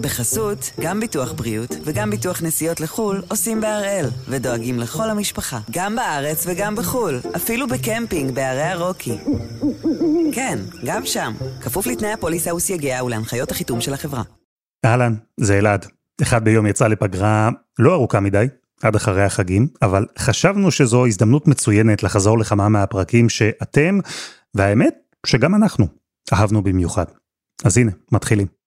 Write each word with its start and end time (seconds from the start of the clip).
בחסות, 0.00 0.70
גם 0.80 1.00
ביטוח 1.00 1.32
בריאות 1.32 1.70
וגם 1.84 2.10
ביטוח 2.10 2.42
נסיעות 2.42 2.80
לחו"ל 2.80 3.22
עושים 3.28 3.60
בהראל, 3.60 4.06
ודואגים 4.28 4.78
לכל 4.78 5.10
המשפחה, 5.10 5.58
גם 5.70 5.96
בארץ 5.96 6.44
וגם 6.46 6.76
בחו"ל, 6.76 7.20
אפילו 7.36 7.66
בקמפינג 7.68 8.34
בערי 8.34 8.62
הרוקי. 8.62 9.18
כן, 10.32 10.58
גם 10.84 11.06
שם, 11.06 11.32
כפוף 11.62 11.86
לתנאי 11.86 12.12
הפוליסה 12.12 12.54
וסייגיה 12.54 13.04
ולהנחיות 13.04 13.50
החיתום 13.50 13.80
של 13.80 13.94
החברה. 13.94 14.22
אהלן, 14.84 15.14
זה 15.40 15.58
אלעד. 15.58 15.86
אחד 16.22 16.44
ביום 16.44 16.66
יצא 16.66 16.86
לפגרה 16.86 17.50
לא 17.78 17.94
ארוכה 17.94 18.20
מדי, 18.20 18.46
עד 18.82 18.96
אחרי 18.96 19.22
החגים, 19.24 19.68
אבל 19.82 20.06
חשבנו 20.18 20.70
שזו 20.70 21.06
הזדמנות 21.06 21.48
מצוינת 21.48 22.02
לחזור 22.02 22.38
לכמה 22.38 22.68
מהפרקים 22.68 23.28
שאתם, 23.28 23.98
והאמת 24.54 24.94
שגם 25.26 25.54
אנחנו, 25.54 25.86
אהבנו 26.32 26.62
במיוחד. 26.62 27.04
אז 27.64 27.78
הנה, 27.78 27.90
מתחילים. 28.12 28.59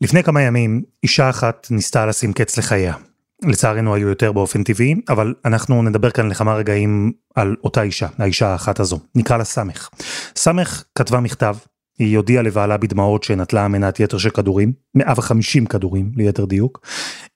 לפני 0.00 0.22
כמה 0.22 0.42
ימים, 0.42 0.82
אישה 1.02 1.30
אחת 1.30 1.66
ניסתה 1.70 2.06
לשים 2.06 2.32
קץ 2.32 2.58
לחייה. 2.58 2.94
לצערנו 3.42 3.94
היו 3.94 4.08
יותר 4.08 4.32
באופן 4.32 4.62
טבעי, 4.62 4.94
אבל 5.08 5.34
אנחנו 5.44 5.82
נדבר 5.82 6.10
כאן 6.10 6.28
לכמה 6.28 6.54
רגעים 6.54 7.12
על 7.34 7.56
אותה 7.64 7.82
אישה, 7.82 8.08
האישה 8.18 8.48
האחת 8.48 8.80
הזו. 8.80 8.98
נקרא 9.14 9.36
לה 9.36 9.44
סמך. 9.44 9.88
סמך 10.36 10.84
כתבה 10.94 11.20
מכתב, 11.20 11.56
היא 11.98 12.16
הודיעה 12.16 12.42
לבעלה 12.42 12.76
בדמעות 12.76 13.22
שנטלה 13.22 13.68
מנת 13.68 14.00
יתר 14.00 14.18
של 14.18 14.30
כדורים, 14.30 14.72
150 14.94 15.66
כדורים 15.66 16.12
ליתר 16.16 16.44
דיוק. 16.44 16.86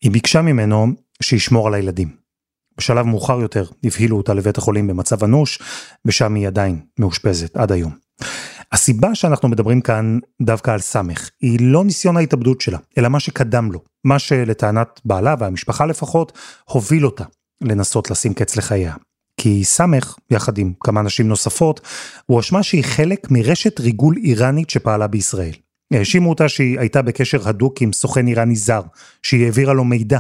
היא 0.03 0.11
ביקשה 0.11 0.43
ממנו 0.43 0.87
שישמור 1.23 1.67
על 1.67 1.75
הילדים. 1.75 2.09
בשלב 2.79 3.07
מאוחר 3.07 3.41
יותר 3.41 3.65
הבהילו 3.85 4.17
אותה 4.17 4.35
לבית 4.35 4.59
החולים 4.59 4.87
במצב 4.87 5.25
אנוש, 5.25 5.59
ושם 6.05 6.35
היא 6.35 6.47
עדיין 6.47 6.81
מאושפזת 6.99 7.57
עד 7.57 7.73
היום. 7.73 7.93
הסיבה 8.73 9.15
שאנחנו 9.15 9.49
מדברים 9.49 9.81
כאן 9.81 10.19
דווקא 10.43 10.71
על 10.71 10.81
סמך, 10.81 11.31
היא 11.41 11.59
לא 11.61 11.85
ניסיון 11.85 12.17
ההתאבדות 12.17 12.61
שלה, 12.61 12.79
אלא 12.99 13.09
מה 13.09 13.21
שקדם 13.21 13.73
לו, 13.73 13.81
מה 14.05 14.19
שלטענת 14.19 15.01
בעלה 15.05 15.35
והמשפחה 15.39 15.87
לפחות, 15.87 16.39
הוביל 16.65 17.07
אותה 17.07 17.25
לנסות 17.61 18.11
לשים 18.11 18.35
קץ 18.35 18.57
לחייה. 18.57 18.95
כי 19.41 19.65
סמך, 19.65 20.17
יחד 20.31 20.59
עם 20.59 20.73
כמה 20.81 21.03
נשים 21.03 21.29
נוספות, 21.29 21.81
הואשמה 22.27 22.63
שהיא 22.63 22.85
חלק 22.85 23.31
מרשת 23.31 23.81
ריגול 23.81 24.17
איראנית 24.17 24.71
שפעלה 24.71 25.07
בישראל. 25.07 25.55
האשימו 25.93 26.31
אותה 26.31 26.49
שהיא 26.49 26.81
הייתה 26.81 27.03
בקשר 27.03 27.49
הדוק 27.49 27.83
עם 27.83 27.93
סוכן 27.93 28.27
איראני 28.27 28.57
זר, 28.57 28.83
שהיא 29.23 29.45
העבירה 29.45 29.73
לו 29.73 29.85
מידע. 29.85 30.19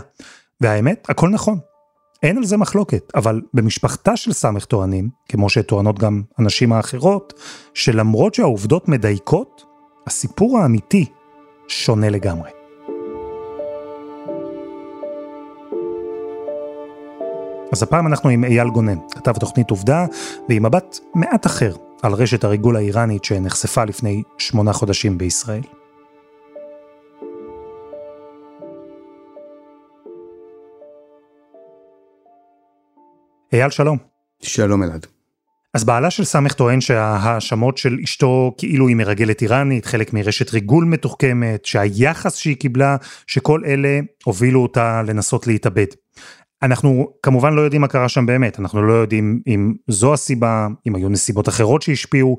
והאמת, 0.60 1.06
הכל 1.08 1.28
נכון. 1.28 1.58
אין 2.22 2.36
על 2.36 2.44
זה 2.44 2.56
מחלוקת, 2.56 3.12
אבל 3.14 3.40
במשפחתה 3.54 4.16
של 4.16 4.32
סמך 4.32 4.64
טוענים, 4.64 5.08
כמו 5.28 5.50
שטוענות 5.50 5.98
גם 5.98 6.22
הנשים 6.38 6.72
האחרות, 6.72 7.32
שלמרות 7.74 8.34
שהעובדות 8.34 8.88
מדייקות, 8.88 9.64
הסיפור 10.06 10.58
האמיתי 10.58 11.06
שונה 11.68 12.08
לגמרי. 12.08 12.50
אז 17.72 17.82
הפעם 17.82 18.06
אנחנו 18.06 18.30
עם 18.30 18.44
אייל 18.44 18.68
גונן, 18.68 18.98
כתב 19.10 19.32
תוכנית 19.32 19.70
עובדה, 19.70 20.06
ועם 20.48 20.66
מבט 20.66 20.98
מעט 21.14 21.46
אחר 21.46 21.76
על 22.02 22.12
רשת 22.12 22.44
הריגול 22.44 22.76
האיראנית 22.76 23.24
שנחשפה 23.24 23.84
לפני 23.84 24.22
שמונה 24.38 24.72
חודשים 24.72 25.18
בישראל. 25.18 25.81
אייל 33.53 33.70
שלום. 33.70 33.98
שלום 34.42 34.83
אלעד. 34.83 35.06
אז 35.75 35.84
בעלה 35.84 36.11
של 36.11 36.25
סמך 36.25 36.53
טוען 36.53 36.81
שההאשמות 36.81 37.78
של 37.78 37.98
אשתו 38.05 38.55
כאילו 38.58 38.89
היא 38.89 38.97
מרגלת 38.97 39.42
איראנית, 39.42 39.86
חלק 39.86 40.12
מרשת 40.12 40.50
ריגול 40.50 40.84
מתוחכמת, 40.84 41.64
שהיחס 41.64 42.36
שהיא 42.36 42.56
קיבלה, 42.56 42.97
שכל 43.27 43.62
אלה 43.67 44.00
הובילו 44.25 44.62
אותה 44.62 45.03
לנסות 45.03 45.47
להתאבד. 45.47 45.86
אנחנו 46.62 47.08
כמובן 47.23 47.55
לא 47.55 47.61
יודעים 47.61 47.80
מה 47.80 47.89
קרה 47.89 48.08
שם 48.08 48.27
באמת, 48.27 48.61
אנחנו 48.61 48.83
לא 48.83 48.92
יודעים 48.92 49.41
אם 49.47 49.73
זו 49.89 50.12
הסיבה, 50.12 50.67
אם 50.86 50.95
היו 50.95 51.08
נסיבות 51.08 51.48
אחרות 51.48 51.83
שהשפיעו, 51.83 52.36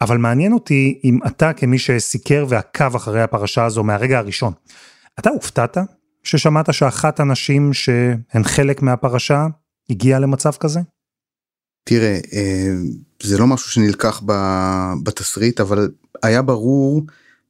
אבל 0.00 0.16
מעניין 0.16 0.52
אותי 0.52 1.00
אם 1.04 1.18
אתה 1.26 1.52
כמי 1.52 1.78
שסיקר 1.78 2.46
ועקב 2.48 2.96
אחרי 2.96 3.22
הפרשה 3.22 3.64
הזו 3.64 3.84
מהרגע 3.84 4.18
הראשון, 4.18 4.52
אתה 5.18 5.30
הופתעת 5.30 5.78
ששמעת 6.22 6.74
שאחת 6.74 7.20
הנשים 7.20 7.72
שהן 7.72 8.42
חלק 8.42 8.82
מהפרשה 8.82 9.46
הגיעה 9.90 10.18
למצב 10.18 10.50
כזה? 10.60 10.80
תראה, 11.84 12.18
אה, 12.32 12.74
זה 13.22 13.38
לא 13.38 13.46
משהו 13.46 13.70
שנלקח 13.70 14.22
בתסריט, 15.02 15.60
אבל 15.60 15.90
היה 16.22 16.42
ברור 16.42 17.02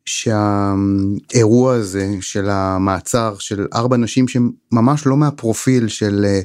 שהאירוע 0.05 1.75
הזה 1.75 2.09
של 2.21 2.49
המעצר 2.51 3.35
של 3.39 3.67
ארבע 3.75 3.97
נשים 3.97 4.27
שממש 4.29 5.07
לא 5.07 5.17
מהפרופיל 5.17 5.89
של 5.89 6.25
אה, 6.25 6.41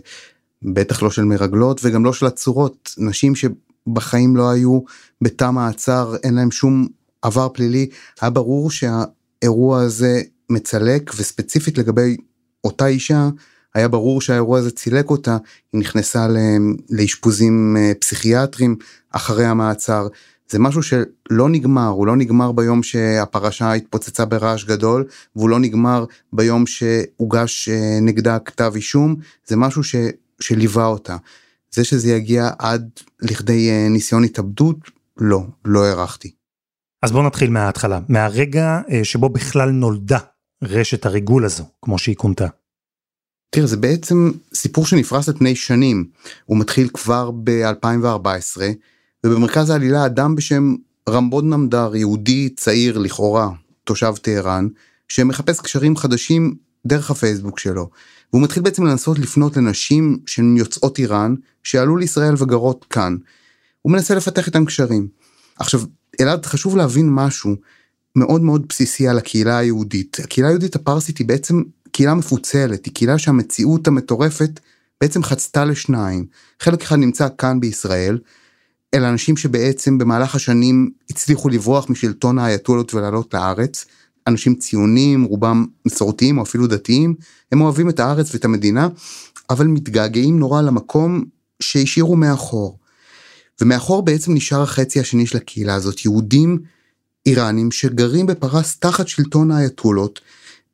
בטח 0.64 1.04
לא 1.04 1.12
של 1.12 1.24
מרגלות 1.24 1.82
וגם 1.84 2.06
לא 2.06 2.14
של 2.14 2.26
עצורות 2.26 2.96
נשים 2.98 3.34
שבחיים 3.36 4.36
לא 4.36 4.50
היו 4.50 4.80
בתא 5.22 5.52
מעצר 5.52 6.16
אין 6.24 6.34
להם 6.34 6.52
שום 6.52 6.88
עבר 7.22 7.50
פלילי 7.50 7.90
היה 8.22 8.30
ברור 8.30 8.72
שהאירוע 8.72 9.82
הזה 9.82 10.22
מצלק 10.50 11.12
וספציפית 11.18 11.78
לגבי 11.78 12.18
אותה 12.64 12.88
אישה 12.88 13.30
היה 13.76 13.88
ברור 13.88 14.22
שהאירוע 14.22 14.60
הזה 14.60 14.72
צילק 14.72 15.10
אותה 15.10 15.38
היא 15.74 15.82
נכנסה 15.82 16.28
לאשפוזים 16.90 17.78
אה, 17.80 17.92
פסיכיאטרים 18.00 18.76
אחרי 19.12 19.46
המעצר 19.46 20.08
זה 20.50 20.60
משהו 20.60 20.84
שלא 20.84 21.50
נגמר, 21.50 21.88
הוא 21.88 22.08
לא 22.08 22.16
נגמר 22.16 22.52
ביום 22.52 22.84
שהפרשה 22.84 23.74
התפוצצה 23.74 24.26
ברעש 24.26 24.64
גדול, 24.64 25.06
והוא 25.36 25.50
לא 25.50 25.60
נגמר 25.60 26.06
ביום 26.34 26.64
שהוגש 26.68 27.70
אה, 27.70 28.00
נגדה 28.02 28.40
כתב 28.40 28.72
אישום, 28.76 29.16
זה 29.48 29.56
משהו 29.56 29.84
ש, 29.84 29.96
שליווה 30.40 30.86
אותה. 30.86 31.18
זה 31.72 31.84
שזה 31.84 32.12
יגיע 32.12 32.50
עד 32.60 32.90
לכדי 33.22 33.70
אה, 33.70 33.88
ניסיון 33.90 34.24
התאבדות, 34.24 34.78
לא, 35.18 35.44
לא 35.66 35.86
הערכתי. 35.86 36.32
אז 37.04 37.12
בואו 37.12 37.24
נתחיל 37.24 37.50
מההתחלה, 37.50 38.00
מהרגע 38.10 38.82
שבו 39.04 39.30
בכלל 39.30 39.70
נולדה 39.70 40.20
רשת 40.64 41.06
הריגול 41.06 41.46
הזו, 41.46 41.64
כמו 41.82 41.98
שהיא 41.98 42.16
כונתה. 42.16 42.48
תראה, 43.56 43.68
זה 43.68 43.78
בעצם 43.78 44.32
סיפור 44.54 44.86
שנפרס 44.86 45.30
על 45.30 45.38
פני 45.38 45.56
שנים. 45.56 46.06
הוא 46.46 46.58
מתחיל 46.58 46.90
כבר 46.94 47.32
ב-2014, 47.32 48.62
ובמרכז 49.26 49.70
העלילה 49.70 50.06
אדם 50.06 50.36
בשם 50.36 50.76
רמבוד 51.10 51.44
נמדר, 51.44 51.96
יהודי 51.96 52.50
צעיר 52.50 52.98
לכאורה, 52.98 53.50
תושב 53.84 54.14
טהרן, 54.22 54.68
שמחפש 55.08 55.60
קשרים 55.60 55.98
חדשים 55.98 56.56
דרך 56.86 57.12
הפייסבוק 57.12 57.60
שלו. 57.60 57.90
והוא 58.34 58.44
מתחיל 58.44 58.64
בעצם 58.64 58.86
לנסות 58.86 59.20
לפנות 59.20 59.58
לנשים 59.58 60.20
שהן 60.26 60.58
יוצאות 60.58 61.00
איראן, 61.00 61.36
שעלו 61.64 61.98
לישראל 61.98 62.34
וגרות 62.38 62.86
כאן. 62.90 63.18
הוא 63.82 63.92
מנסה 63.92 64.16
לפתח 64.16 64.48
איתם 64.48 64.66
קשרים. 64.66 65.08
עכשיו, 65.60 65.82
אלעד, 66.22 66.46
חשוב 66.46 66.78
להבין 66.78 67.10
משהו 67.10 67.56
מאוד 68.16 68.42
מאוד 68.42 68.66
בסיסי 68.70 69.08
על 69.08 69.18
הקהילה 69.18 69.58
היהודית. 69.58 70.18
הקהילה 70.24 70.48
היהודית 70.48 70.76
הפרסית 70.76 71.18
היא 71.18 71.28
בעצם 71.28 71.64
קהילה 71.96 72.14
מפוצלת, 72.14 72.86
היא 72.86 72.94
קהילה 72.94 73.18
שהמציאות 73.18 73.88
המטורפת 73.88 74.60
בעצם 75.02 75.24
חצתה 75.24 75.66
לשניים. 75.66 76.26
חלק 76.60 76.82
אחד 76.82 76.96
נמצא 76.96 77.28
כאן 77.38 77.60
בישראל, 77.60 78.18
אלה 78.94 79.10
אנשים 79.10 79.38
שבעצם 79.38 79.98
במהלך 79.98 80.36
השנים 80.36 80.90
הצליחו 81.10 81.50
לברוח 81.50 81.90
משלטון 81.90 82.40
האייתולות 82.40 82.94
ולעלות 82.94 83.34
לארץ. 83.34 83.86
אנשים 84.28 84.56
ציונים, 84.56 85.24
רובם 85.24 85.66
מסורתיים 85.86 86.38
או 86.38 86.44
אפילו 86.44 86.68
דתיים, 86.68 87.16
הם 87.52 87.62
אוהבים 87.62 87.90
את 87.90 88.00
הארץ 88.00 88.34
ואת 88.34 88.46
המדינה, 88.46 88.88
אבל 89.50 89.68
מתגעגעים 89.68 90.40
נורא 90.40 90.62
למקום 90.62 91.24
שהשאירו 91.60 92.16
מאחור. 92.16 92.80
ומאחור 93.62 94.02
בעצם 94.02 94.34
נשאר 94.34 94.62
החצי 94.62 95.00
השני 95.00 95.26
של 95.26 95.38
הקהילה 95.38 95.76
הזאת, 95.76 96.06
יהודים 96.06 96.60
איראנים 97.26 97.72
שגרים 97.72 98.26
בפרס 98.26 98.78
תחת 98.80 99.08
שלטון 99.08 99.52
האייתולות, 99.52 100.22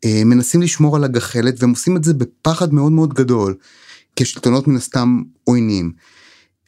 מנסים 0.05 0.61
לשמור 0.61 0.95
על 0.95 1.03
הגחלת 1.03 1.55
והם 1.59 1.69
עושים 1.69 1.97
את 1.97 2.03
זה 2.03 2.13
בפחד 2.13 2.73
מאוד 2.73 2.91
מאוד 2.91 3.13
גדול, 3.13 3.55
כשלטונות 4.15 4.67
מן 4.67 4.75
הסתם 4.75 5.21
עוינים. 5.43 5.91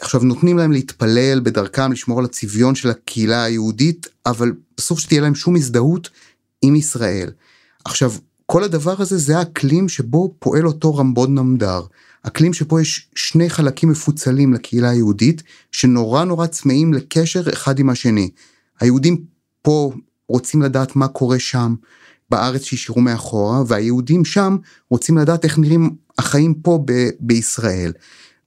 עכשיו 0.01 0.21
נותנים 0.23 0.57
להם 0.57 0.71
להתפלל 0.71 1.39
בדרכם 1.39 1.91
לשמור 1.91 2.19
על 2.19 2.25
הצביון 2.25 2.75
של 2.75 2.89
הקהילה 2.89 3.43
היהודית 3.43 4.07
אבל 4.25 4.53
בסוף 4.77 4.99
שתהיה 4.99 5.21
להם 5.21 5.35
שום 5.35 5.55
הזדהות 5.55 6.09
עם 6.61 6.75
ישראל. 6.75 7.29
עכשיו 7.85 8.13
כל 8.45 8.63
הדבר 8.63 9.01
הזה 9.01 9.17
זה 9.17 9.37
האקלים 9.37 9.89
שבו 9.89 10.35
פועל 10.39 10.67
אותו 10.67 10.95
רמבוד 10.95 11.29
נמדר. 11.29 11.81
אקלים 12.23 12.53
שבו 12.53 12.79
יש 12.79 13.09
שני 13.15 13.49
חלקים 13.49 13.89
מפוצלים 13.89 14.53
לקהילה 14.53 14.89
היהודית 14.89 15.43
שנורא 15.71 16.23
נורא 16.23 16.47
צמאים 16.47 16.93
לקשר 16.93 17.53
אחד 17.53 17.79
עם 17.79 17.89
השני. 17.89 18.29
היהודים 18.79 19.23
פה 19.61 19.93
רוצים 20.27 20.61
לדעת 20.61 20.95
מה 20.95 21.07
קורה 21.07 21.39
שם 21.39 21.75
בארץ 22.33 22.63
שהשאירו 22.63 23.01
מאחורה 23.01 23.63
והיהודים 23.67 24.25
שם 24.25 24.57
רוצים 24.89 25.17
לדעת 25.17 25.43
איך 25.43 25.59
נראים 25.59 25.95
החיים 26.17 26.53
פה 26.53 26.79
ב- 26.85 27.09
בישראל. 27.19 27.91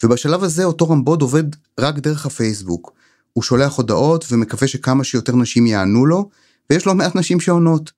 ובשלב 0.05 0.43
הזה 0.43 0.65
אותו 0.65 0.91
רמבוד 0.91 1.23
עובד 1.23 1.45
רק 1.81 1.99
דרך 1.99 2.27
הפייסבוק. 2.27 2.93
הוא 3.33 3.43
שולח 3.43 3.77
הודעות 3.77 4.25
ומקווה 4.31 4.69
שכמה 4.69 5.05
שיותר 5.05 5.37
נשים 5.37 5.67
יענו 5.67 6.07
לו, 6.07 6.29
ויש 6.71 6.87
לא 6.87 6.95
מעט 6.95 7.17
נשים 7.17 7.41
שעונות. 7.41 7.93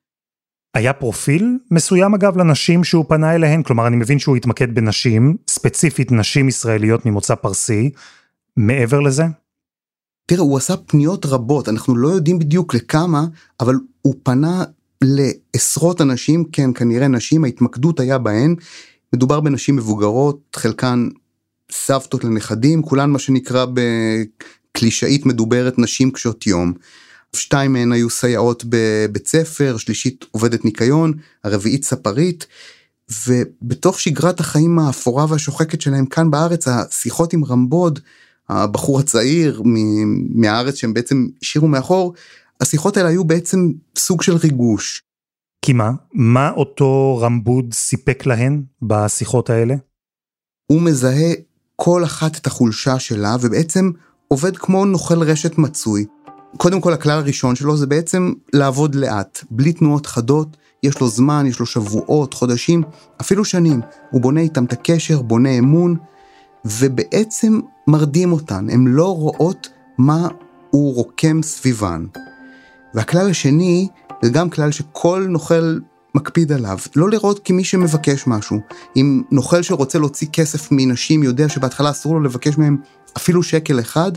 היה 0.73 0.93
פרופיל 0.93 1.57
מסוים 1.71 2.13
אגב 2.13 2.37
לנשים 2.37 2.83
שהוא 2.83 3.05
פנה 3.07 3.35
אליהן? 3.35 3.63
כלומר, 3.63 3.87
אני 3.87 3.95
מבין 3.95 4.19
שהוא 4.19 4.35
התמקד 4.35 4.75
בנשים, 4.75 5.37
ספציפית 5.49 6.11
נשים 6.11 6.47
ישראליות 6.47 7.05
ממוצא 7.05 7.35
פרסי. 7.35 7.91
מעבר 8.57 8.99
לזה? 8.99 9.23
תראה, 10.25 10.41
הוא 10.41 10.57
עשה 10.57 10.77
פניות 10.77 11.25
רבות, 11.25 11.69
אנחנו 11.69 11.95
לא 11.97 12.07
יודעים 12.07 12.39
בדיוק 12.39 12.73
לכמה, 12.73 13.25
אבל 13.59 13.75
הוא 14.01 14.15
פנה 14.23 14.63
לעשרות 15.01 16.01
אנשים, 16.01 16.43
כן, 16.51 16.73
כנראה 16.73 17.07
נשים, 17.07 17.43
ההתמקדות 17.43 17.99
היה 17.99 18.17
בהן. 18.17 18.55
מדובר 19.13 19.39
בנשים 19.39 19.75
מבוגרות, 19.75 20.39
חלקן 20.55 21.07
סבתות 21.71 22.23
לנכדים, 22.23 22.81
כולן 22.81 23.09
מה 23.09 23.19
שנקרא 23.19 23.65
בקלישאית 23.73 25.25
מדוברת 25.25 25.79
נשים 25.79 26.11
קשות 26.11 26.47
יום. 26.47 26.73
שתיים 27.35 27.73
מהן 27.73 27.91
היו 27.91 28.09
סייעות 28.09 28.63
בבית 28.69 29.27
ספר, 29.27 29.77
שלישית 29.77 30.25
עובדת 30.31 30.65
ניקיון, 30.65 31.13
הרביעית 31.43 31.83
ספרית, 31.83 32.47
ובתוך 33.27 33.99
שגרת 33.99 34.39
החיים 34.39 34.79
האפורה 34.79 35.25
והשוחקת 35.29 35.81
שלהם 35.81 36.05
כאן 36.05 36.31
בארץ, 36.31 36.67
השיחות 36.67 37.33
עם 37.33 37.45
רמבוד, 37.45 37.99
הבחור 38.49 38.99
הצעיר 38.99 39.61
מהארץ 40.35 40.75
שהם 40.75 40.93
בעצם 40.93 41.27
השאירו 41.41 41.67
מאחור, 41.67 42.13
השיחות 42.61 42.97
האלה 42.97 43.09
היו 43.09 43.23
בעצם 43.23 43.71
סוג 43.97 44.21
של 44.21 44.35
ריגוש. 44.35 45.03
כי 45.65 45.73
מה? 45.73 45.91
מה 46.13 46.51
אותו 46.51 47.17
רמבוד 47.21 47.73
סיפק 47.73 48.25
להן 48.25 48.63
בשיחות 48.81 49.49
האלה? 49.49 49.75
הוא 50.71 50.81
מזהה 50.81 51.33
כל 51.75 52.03
אחת 52.03 52.37
את 52.37 52.47
החולשה 52.47 52.99
שלה 52.99 53.35
ובעצם 53.41 53.91
עובד 54.27 54.57
כמו 54.57 54.85
נוכל 54.85 55.23
רשת 55.23 55.57
מצוי. 55.57 56.05
קודם 56.57 56.81
כל 56.81 56.93
הכלל 56.93 57.19
הראשון 57.19 57.55
שלו 57.55 57.77
זה 57.77 57.87
בעצם 57.87 58.33
לעבוד 58.53 58.95
לאט, 58.95 59.43
בלי 59.51 59.73
תנועות 59.73 60.05
חדות, 60.05 60.57
יש 60.83 60.99
לו 61.01 61.07
זמן, 61.07 61.45
יש 61.47 61.59
לו 61.59 61.65
שבועות, 61.65 62.33
חודשים, 62.33 62.83
אפילו 63.21 63.45
שנים. 63.45 63.81
הוא 64.11 64.21
בונה 64.21 64.41
איתם 64.41 64.65
את 64.65 64.73
הקשר, 64.73 65.21
בונה 65.21 65.49
אמון, 65.49 65.95
ובעצם 66.65 67.59
מרדים 67.87 68.31
אותן, 68.31 68.69
הן 68.69 68.87
לא 68.87 69.15
רואות 69.15 69.67
מה 69.97 70.27
הוא 70.69 70.95
רוקם 70.95 71.43
סביבן. 71.43 72.05
והכלל 72.93 73.29
השני, 73.29 73.87
זה 74.21 74.29
גם 74.29 74.49
כלל 74.49 74.71
שכל 74.71 75.25
נוכל 75.29 75.79
מקפיד 76.15 76.51
עליו, 76.51 76.77
לא 76.95 77.09
לראות 77.09 77.39
כמי 77.45 77.63
שמבקש 77.63 78.27
משהו. 78.27 78.59
אם 78.95 79.21
נוכל 79.31 79.61
שרוצה 79.61 79.99
להוציא 79.99 80.27
כסף 80.33 80.67
מנשים 80.71 81.23
יודע 81.23 81.49
שבהתחלה 81.49 81.89
אסור 81.89 82.13
לו 82.13 82.19
לבקש 82.19 82.57
מהם 82.57 82.77
אפילו 83.17 83.43
שקל 83.43 83.79
אחד, 83.79 84.11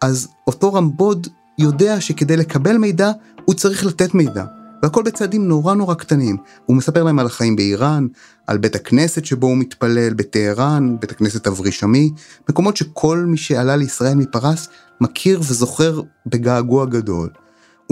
אז 0.00 0.28
אותו 0.46 0.74
רמבוד 0.74 1.26
יודע 1.58 2.00
שכדי 2.00 2.36
לקבל 2.36 2.76
מידע, 2.76 3.10
הוא 3.44 3.54
צריך 3.54 3.86
לתת 3.86 4.14
מידע. 4.14 4.44
והכל 4.82 5.02
בצעדים 5.02 5.48
נורא 5.48 5.74
נורא 5.74 5.94
קטנים. 5.94 6.36
הוא 6.66 6.76
מספר 6.76 7.02
להם 7.02 7.18
על 7.18 7.26
החיים 7.26 7.56
באיראן, 7.56 8.06
על 8.46 8.58
בית 8.58 8.74
הכנסת 8.74 9.24
שבו 9.24 9.46
הוא 9.46 9.56
מתפלל, 9.56 10.14
בטהרן, 10.14 10.96
בית 11.00 11.10
הכנסת 11.10 11.46
אברישמי, 11.46 12.10
מקומות 12.48 12.76
שכל 12.76 13.18
מי 13.18 13.36
שעלה 13.36 13.76
לישראל 13.76 14.14
מפרס 14.14 14.68
מכיר 15.00 15.40
וזוכר 15.40 16.00
בגעגוע 16.26 16.86
גדול. 16.86 17.28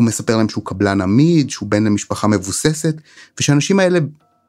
הוא 0.00 0.06
מספר 0.06 0.36
להם 0.36 0.48
שהוא 0.48 0.64
קבלן 0.64 1.00
עמיד, 1.00 1.50
שהוא 1.50 1.68
בן 1.68 1.84
למשפחה 1.84 2.28
מבוססת, 2.28 2.94
ושהאנשים 3.40 3.80
האלה 3.80 3.98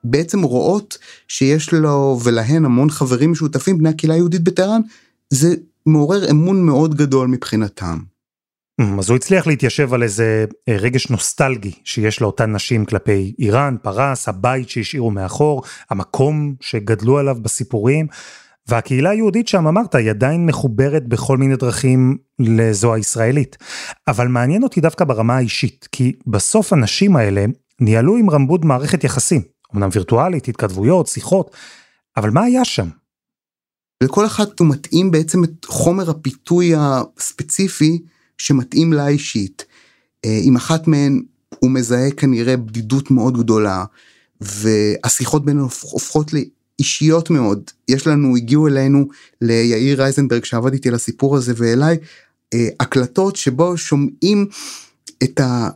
בעצם 0.03 0.41
רואות 0.41 0.97
שיש 1.27 1.73
לו 1.73 2.19
ולהן 2.23 2.65
המון 2.65 2.89
חברים 2.89 3.31
משותפים, 3.31 3.77
בני 3.77 3.89
הקהילה 3.89 4.13
היהודית 4.13 4.43
בטהרן, 4.43 4.81
זה 5.29 5.55
מעורר 5.85 6.31
אמון 6.31 6.65
מאוד 6.65 6.95
גדול 6.95 7.27
מבחינתם. 7.27 7.97
אז 8.99 9.09
הוא 9.09 9.15
הצליח 9.15 9.47
להתיישב 9.47 9.93
על 9.93 10.03
איזה 10.03 10.45
אה, 10.69 10.77
רגש 10.77 11.09
נוסטלגי 11.09 11.71
שיש 11.83 12.21
לאותן 12.21 12.55
נשים 12.55 12.85
כלפי 12.85 13.33
איראן, 13.39 13.75
פרס, 13.81 14.29
הבית 14.29 14.69
שהשאירו 14.69 15.11
מאחור, 15.11 15.63
המקום 15.89 16.55
שגדלו 16.61 17.17
עליו 17.17 17.37
בסיפורים. 17.41 18.07
והקהילה 18.67 19.09
היהודית 19.09 19.47
שם, 19.47 19.67
אמרת, 19.67 19.95
היא 19.95 20.09
עדיין 20.09 20.45
מחוברת 20.45 21.07
בכל 21.07 21.37
מיני 21.37 21.55
דרכים 21.55 22.17
לזו 22.39 22.93
הישראלית. 22.93 23.57
אבל 24.07 24.27
מעניין 24.27 24.63
אותי 24.63 24.81
דווקא 24.81 25.05
ברמה 25.05 25.37
האישית, 25.37 25.87
כי 25.91 26.13
בסוף 26.27 26.73
הנשים 26.73 27.15
האלה 27.15 27.45
ניהלו 27.79 28.17
עם 28.17 28.29
רמבוד 28.29 28.65
מערכת 28.65 29.03
יחסים, 29.03 29.41
אמנם 29.75 29.89
וירטואלית, 29.91 30.47
התכתבויות, 30.47 31.07
שיחות, 31.07 31.55
אבל 32.17 32.29
מה 32.29 32.43
היה 32.43 32.65
שם? 32.65 32.87
לכל 34.03 34.25
אחת 34.25 34.59
הוא 34.59 34.67
מתאים 34.67 35.11
בעצם 35.11 35.43
את 35.43 35.65
חומר 35.65 36.09
הפיתוי 36.09 36.73
הספציפי 36.77 38.01
שמתאים 38.37 38.93
לה 38.93 39.07
אישית. 39.07 39.65
אה, 40.25 40.39
עם 40.43 40.55
אחת 40.55 40.87
מהן 40.87 41.21
הוא 41.59 41.71
מזהה 41.71 42.11
כנראה 42.11 42.57
בדידות 42.57 43.11
מאוד 43.11 43.37
גדולה, 43.37 43.85
והשיחות 44.41 45.45
בינינו 45.45 45.63
הופכות 45.63 46.33
לאישיות 46.81 47.29
מאוד. 47.29 47.61
יש 47.87 48.07
לנו, 48.07 48.35
הגיעו 48.35 48.67
אלינו, 48.67 49.07
ליאיר 49.41 50.01
רייזנברג 50.01 50.43
שעבד 50.43 50.73
איתי 50.73 50.89
על 50.89 50.95
הסיפור 50.95 51.35
הזה 51.35 51.53
ואליי, 51.57 51.97
אה, 52.53 52.67
הקלטות 52.79 53.35
שבו 53.35 53.77
שומעים 53.77 54.47
את, 55.23 55.39
ה, 55.39 55.69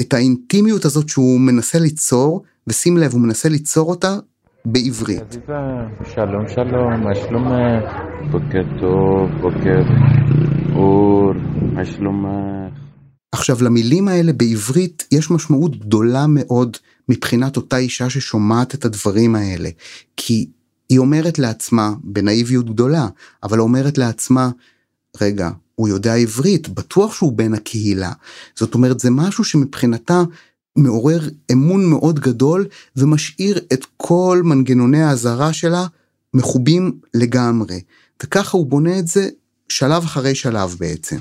את 0.00 0.14
האינטימיות 0.14 0.84
הזאת 0.84 1.08
שהוא 1.08 1.40
מנסה 1.40 1.78
ליצור, 1.78 2.42
ושים 2.66 2.96
לב, 2.96 3.12
הוא 3.12 3.20
מנסה 3.20 3.48
ליצור 3.48 3.90
אותה 3.90 4.18
בעברית. 4.64 5.36
שלום 6.14 6.48
שלום, 6.48 7.04
מה 7.04 7.14
שלומך? 7.14 7.90
בוקר 8.30 8.62
טוב, 8.80 9.30
בוקר 9.40 9.82
אור, 10.74 11.32
מה 11.72 11.84
שלומך? 11.84 12.74
עכשיו 13.32 13.56
למילים 13.62 14.08
האלה 14.08 14.32
בעברית 14.32 15.06
יש 15.12 15.30
משמעות 15.30 15.76
גדולה 15.76 16.26
מאוד 16.28 16.76
מבחינת 17.08 17.56
אותה 17.56 17.76
אישה 17.76 18.10
ששומעת 18.10 18.74
את 18.74 18.84
הדברים 18.84 19.34
האלה. 19.34 19.70
כי 20.16 20.46
היא 20.88 20.98
אומרת 20.98 21.38
לעצמה, 21.38 21.94
בנאיביות 22.04 22.70
גדולה, 22.70 23.08
אבל 23.42 23.60
אומרת 23.60 23.98
לעצמה, 23.98 24.50
רגע, 25.20 25.50
הוא 25.74 25.88
יודע 25.88 26.14
עברית, 26.14 26.68
בטוח 26.68 27.14
שהוא 27.14 27.32
בן 27.32 27.54
הקהילה. 27.54 28.12
זאת 28.56 28.74
אומרת, 28.74 29.00
זה 29.00 29.10
משהו 29.10 29.44
שמבחינתה 29.44 30.22
מעורר 30.76 31.28
אמון 31.52 31.90
מאוד 31.90 32.20
גדול 32.20 32.66
ומשאיר 32.96 33.58
את 33.72 33.86
כל 33.96 34.40
מנגנוני 34.44 35.02
האזהרה 35.02 35.52
שלה 35.52 35.86
מחובים 36.34 36.98
לגמרי. 37.14 37.80
וככה 38.22 38.56
הוא 38.56 38.66
בונה 38.66 38.98
את 38.98 39.06
זה 39.06 39.28
שלב 39.68 40.02
אחרי 40.02 40.34
שלב 40.34 40.76
בעצם. 40.78 41.16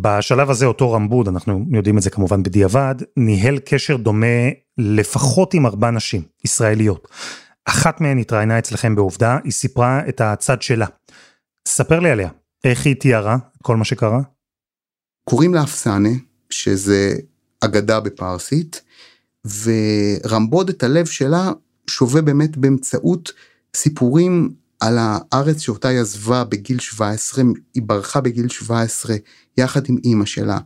בשלב 0.00 0.50
הזה 0.50 0.66
אותו 0.66 0.92
רמבוד, 0.92 1.28
אנחנו 1.28 1.64
יודעים 1.72 1.98
את 1.98 2.02
זה 2.02 2.10
כמובן 2.10 2.42
בדיעבד, 2.42 2.94
ניהל 3.16 3.58
קשר 3.58 3.96
דומה 3.96 4.48
לפחות 4.78 5.54
עם 5.54 5.66
ארבע 5.66 5.90
נשים, 5.90 6.22
ישראליות. 6.44 7.08
אחת 7.64 8.00
מהן 8.00 8.18
התראיינה 8.18 8.58
אצלכם 8.58 8.94
בעובדה, 8.94 9.38
היא 9.44 9.52
סיפרה 9.52 10.00
את 10.08 10.20
הצד 10.20 10.62
שלה. 10.62 10.86
ספר 11.68 12.00
לי 12.00 12.10
עליה, 12.10 12.28
איך 12.64 12.86
היא 12.86 12.94
תיארה 12.94 13.36
את 13.56 13.62
כל 13.62 13.76
מה 13.76 13.84
שקרה? 13.84 14.20
קוראים 15.24 15.54
לה 15.54 15.62
אפסנה, 15.62 16.08
שזה 16.50 17.14
אגדה 17.60 18.00
בפרסית, 18.00 18.82
ורמבוד 19.62 20.68
את 20.68 20.82
הלב 20.82 21.06
שלה 21.06 21.52
שווה 21.90 22.22
באמת 22.22 22.56
באמצעות 22.56 23.32
סיפורים 23.76 24.54
על 24.80 24.98
הארץ 24.98 25.60
שאותה 25.60 25.88
היא 25.88 26.00
עזבה 26.00 26.44
בגיל 26.44 26.78
17, 26.78 27.44
היא 27.74 27.82
ברחה 27.86 28.20
בגיל 28.20 28.48
17 28.48 29.16
יחד 29.58 29.80
עם 29.88 29.96
אימא 30.04 30.26
שלה 30.26 30.58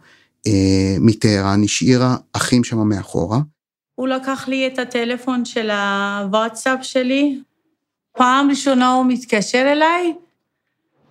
אה, 0.46 0.96
מטהרן, 1.00 1.64
השאירה 1.64 2.16
אחים 2.32 2.64
שם 2.64 2.78
מאחורה. 2.78 3.38
הוא 3.94 4.08
לקח 4.08 4.48
לי 4.48 4.66
את 4.66 4.78
הטלפון 4.78 5.44
של 5.44 5.70
הוואטסאפ 5.70 6.78
שלי, 6.82 7.40
פעם 8.16 8.50
ראשונה 8.50 8.92
הוא 8.92 9.06
מתקשר 9.06 9.72
אליי, 9.72 10.14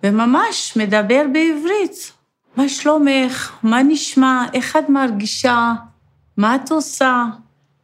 וממש 0.02 0.76
מדבר 0.76 1.22
בעברית. 1.32 2.12
מה 2.56 2.68
שלומך? 2.68 3.52
מה 3.62 3.82
נשמע? 3.82 4.44
איך 4.54 4.76
את 4.76 4.88
מרגישה? 4.88 5.72
מה 6.36 6.54
את 6.54 6.70
עושה? 6.70 7.24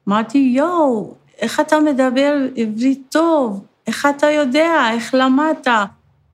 אמרתי, 0.09 0.39
יואו, 0.39 1.15
איך 1.39 1.61
אתה 1.61 1.81
מדבר 1.81 2.37
עברית 2.57 3.03
טוב? 3.09 3.65
איך 3.87 4.07
אתה 4.17 4.27
יודע? 4.27 4.91
איך 4.93 5.15
למדת? 5.15 5.69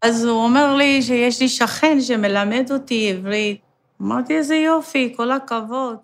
אז 0.02 0.24
הוא 0.24 0.44
אומר 0.44 0.74
לי 0.74 1.02
שיש 1.02 1.40
לי 1.40 1.48
שכן 1.48 2.00
שמלמד 2.00 2.66
אותי 2.70 3.10
עברית. 3.10 3.60
אמרתי, 4.02 4.36
איזה 4.36 4.54
יופי, 4.54 5.12
כל 5.16 5.30
הכבוד. 5.30 5.96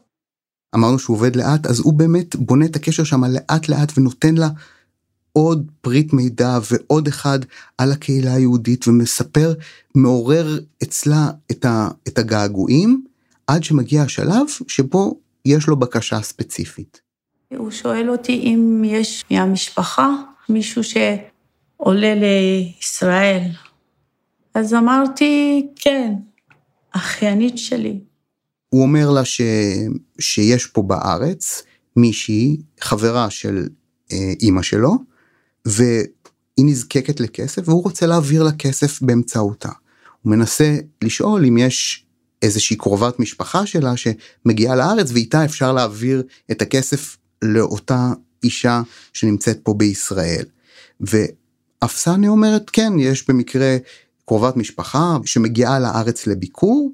אמרנו 0.75 0.99
שהוא 0.99 1.17
עובד 1.17 1.37
לאט, 1.37 1.67
אז 1.67 1.81
הוא 1.81 1.93
באמת 1.93 2.37
בונה 2.37 2.67
את 2.67 2.77
הקשר 2.77 3.05
שם 3.05 3.25
לאט 3.25 3.69
לאט 3.69 3.99
ונותן 3.99 4.35
לה 4.35 4.49
עוד 5.33 5.71
פריט 5.81 6.13
מידע 6.13 6.59
ועוד 6.71 7.09
אחד 7.09 7.39
על 7.79 7.93
הקהילה 7.93 8.35
היהודית 8.35 8.89
ומספר, 8.89 9.55
מעורר 9.95 10.59
אצלה 10.83 11.31
את, 11.51 11.65
ה, 11.65 11.89
את 12.09 12.19
הגעגועים, 12.19 13.05
עד 13.47 13.65
שמגיע 13.65 14.03
השלב 14.03 14.47
שבו 14.69 15.19
יש 15.45 15.67
לו 15.67 15.77
בקשה 15.77 16.23
ספציפית. 16.23 17.01
הוא 17.57 17.71
שואל 17.71 18.11
אותי 18.11 18.33
אם 18.33 18.83
יש 18.85 19.25
מהמשפחה 19.31 20.11
מישהו 20.49 20.85
שעולה 21.83 22.15
לישראל. 22.15 23.43
אז 24.55 24.75
אמרתי, 24.75 25.67
כן, 25.77 26.13
אחיינית 26.91 27.59
שלי. 27.59 28.01
הוא 28.69 28.83
אומר 28.83 29.11
לה 29.11 29.25
ש... 29.25 29.41
שיש 30.19 30.67
פה 30.67 30.83
בארץ 30.83 31.63
מישהי, 31.97 32.57
חברה 32.81 33.31
של 33.31 33.69
אה, 34.13 34.33
אימא 34.41 34.63
שלו, 34.63 34.95
והיא 35.65 36.07
נזקקת 36.59 37.21
לכסף 37.21 37.69
והוא 37.69 37.83
רוצה 37.83 38.07
להעביר 38.07 38.43
לה 38.43 38.53
כסף 38.53 39.03
באמצעותה. 39.03 39.71
הוא 40.23 40.31
מנסה 40.31 40.77
לשאול 41.05 41.47
אם 41.47 41.59
יש 41.59 42.05
איזושהי 42.43 42.77
קרובת 42.77 43.21
משפחה 43.21 43.67
שלה 43.67 43.93
שמגיעה 43.97 44.77
לארץ 44.77 45.11
ואיתה 45.13 45.45
אפשר 45.45 45.73
להעביר 45.73 46.23
את 46.51 46.63
הכסף 46.63 47.17
לאותה 47.43 48.13
אישה 48.45 48.83
שנמצאת 49.13 49.61
פה 49.63 49.75
בישראל. 49.75 50.45
ואפסניה 51.83 52.31
אומרת 52.31 52.71
כן 52.71 52.93
יש 52.99 53.29
במקרה 53.29 53.77
קרובת 54.25 54.57
משפחה 54.57 55.17
שמגיעה 55.25 55.79
לארץ 55.79 56.27
לביקור 56.27 56.93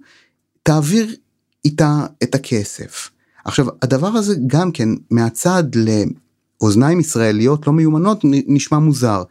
תעביר 0.62 1.16
איתה 1.64 2.06
את 2.22 2.34
הכסף. 2.34 3.10
עכשיו 3.44 3.66
הדבר 3.82 4.08
הזה 4.08 4.34
גם 4.46 4.72
כן 4.72 4.88
מהצד 5.10 5.64
לאוזניים 5.74 7.00
ישראליות 7.00 7.66
לא 7.66 7.72
מיומנות 7.72 8.20
נשמע 8.24 8.78
מוזר. 8.78 9.22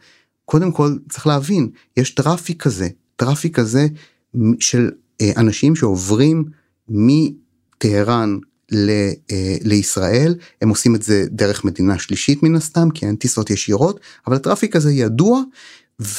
קודם 0.44 0.72
כל 0.72 0.96
צריך 1.10 1.26
להבין 1.26 1.70
יש 1.96 2.10
traffic 2.10 2.62
כזה 2.62 2.88
traffic 3.16 3.56
כזה 3.56 3.86
של 4.60 4.90
אה, 5.20 5.32
אנשים 5.36 5.76
שעוברים 5.76 6.44
מטהרן 6.88 8.38
ל, 8.74 8.90
אה, 9.30 9.56
לישראל 9.62 10.34
הם 10.62 10.68
עושים 10.68 10.94
את 10.94 11.02
זה 11.02 11.24
דרך 11.30 11.64
מדינה 11.64 11.98
שלישית 11.98 12.42
מן 12.42 12.54
הסתם 12.54 12.90
כי 12.90 13.06
אין 13.06 13.16
טיסות 13.16 13.50
ישירות 13.50 14.00
אבל 14.26 14.36
ה 14.36 14.41
traffic 14.41 14.76
הזה 14.76 14.92
ידוע 14.92 15.42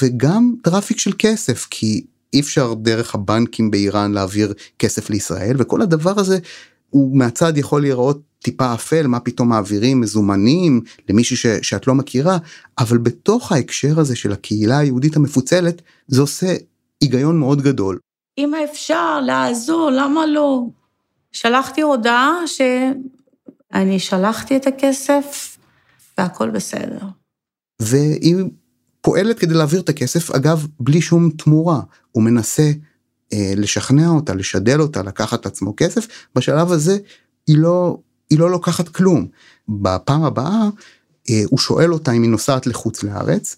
וגם 0.01 0.53
traffic 0.63 0.99
של 0.99 1.11
כסף 1.19 1.67
כי 1.69 2.05
אי 2.33 2.39
אפשר 2.39 2.73
דרך 2.73 3.15
הבנקים 3.15 3.71
באיראן 3.71 4.11
להעביר 4.11 4.53
כסף 4.79 5.09
לישראל 5.09 5.55
וכל 5.59 5.81
הדבר 5.81 6.19
הזה 6.19 6.39
הוא 6.89 7.17
מהצד 7.17 7.57
יכול 7.57 7.81
להיראות 7.81 8.21
טיפה 8.39 8.73
אפל 8.73 9.07
מה 9.07 9.19
פתאום 9.19 9.49
מעבירים 9.49 10.01
מזומנים 10.01 10.81
למישהו 11.09 11.37
ש, 11.37 11.45
שאת 11.61 11.87
לא 11.87 11.95
מכירה 11.95 12.37
אבל 12.79 12.97
בתוך 12.97 13.51
ההקשר 13.51 13.99
הזה 13.99 14.15
של 14.15 14.31
הקהילה 14.31 14.77
היהודית 14.77 15.15
המפוצלת 15.15 15.81
זה 16.07 16.21
עושה 16.21 16.55
היגיון 17.01 17.39
מאוד 17.39 17.61
גדול. 17.61 17.99
אם 18.37 18.51
אפשר 18.55 19.19
לעזור 19.21 19.89
למה 19.91 20.25
לא? 20.25 20.65
שלחתי 21.35 21.81
הודעה 21.81 22.33
שאני 22.47 23.99
שלחתי 23.99 24.57
את 24.57 24.67
הכסף 24.67 25.57
והכל 26.17 26.49
בסדר. 26.49 26.99
והיא 27.81 28.35
פועלת 29.01 29.39
כדי 29.39 29.53
להעביר 29.53 29.81
את 29.81 29.89
הכסף 29.89 30.31
אגב 30.31 30.67
בלי 30.79 31.01
שום 31.01 31.29
תמורה 31.29 31.81
הוא 32.11 32.23
מנסה 32.23 32.71
אה, 33.33 33.53
לשכנע 33.55 34.07
אותה 34.07 34.33
לשדל 34.33 34.81
אותה 34.81 35.03
לקחת 35.03 35.45
לעצמו 35.45 35.73
כסף 35.77 36.07
בשלב 36.35 36.71
הזה 36.71 36.97
היא 37.47 37.57
לא 37.57 37.97
היא 38.29 38.39
לא 38.39 38.51
לוקחת 38.51 38.89
כלום. 38.89 39.27
בפעם 39.69 40.23
הבאה 40.23 40.69
אה, 41.29 41.41
הוא 41.49 41.59
שואל 41.59 41.93
אותה 41.93 42.11
אם 42.11 42.21
היא 42.21 42.31
נוסעת 42.31 42.67
לחוץ 42.67 43.03
לארץ 43.03 43.55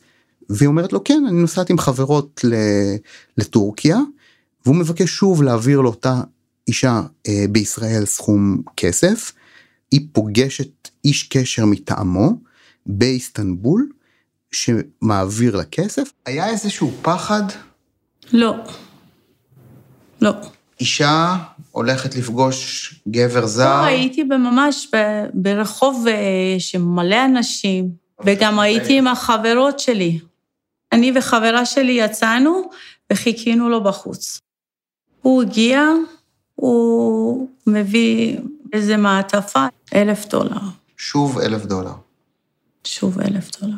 והיא 0.50 0.68
אומרת 0.68 0.94
לו 0.94 1.04
כן 1.04 1.24
אני 1.28 1.42
נוסעת 1.42 1.70
עם 1.70 1.78
חברות 1.78 2.42
לטורקיה 3.38 3.98
והוא 4.66 4.76
מבקש 4.76 5.10
שוב 5.10 5.44
להעביר 5.44 5.82
לאותה 5.82 6.22
אישה 6.68 7.02
אה, 7.28 7.46
בישראל 7.50 8.06
סכום 8.06 8.62
כסף. 8.78 9.32
היא 9.92 10.08
פוגשת 10.12 10.90
איש 11.06 11.24
קשר 11.24 11.66
מטעמו 11.66 12.30
באיסטנבול 12.86 13.90
שמעביר 14.52 15.56
לה 15.56 15.66
כסף. 15.66 16.12
היה 16.26 16.50
איזשהו 16.50 16.92
פחד? 17.02 17.44
לא. 18.34 18.54
לא. 20.22 20.32
אישה 20.80 21.36
הולכת 21.72 22.16
לפגוש 22.16 22.94
גבר 23.08 23.46
זר? 23.46 23.82
לא, 23.82 23.86
הייתי 23.86 24.24
ממש 24.24 24.88
ברחוב 25.34 26.06
אה, 26.08 26.56
שמלא 26.60 27.26
אנשים, 27.26 27.90
וגם 28.26 28.60
הייתי 28.60 28.98
עם 28.98 29.08
החברות 29.08 29.80
שלי. 29.80 30.20
אני 30.92 31.12
וחברה 31.16 31.66
שלי 31.66 31.92
יצאנו 31.92 32.70
וחיכינו 33.14 33.70
לו 33.70 33.84
בחוץ. 33.84 34.40
הוא 35.22 35.42
הגיע, 35.42 35.82
הוא 36.60 37.50
מביא 37.68 38.38
איזה 38.74 38.98
מעטפה, 38.98 39.66
אלף 39.94 40.28
דולר. 40.28 40.62
שוב 40.98 41.40
אלף 41.40 41.66
דולר. 41.66 41.94
שוב 42.84 43.20
אלף 43.20 43.62
דולר. 43.62 43.78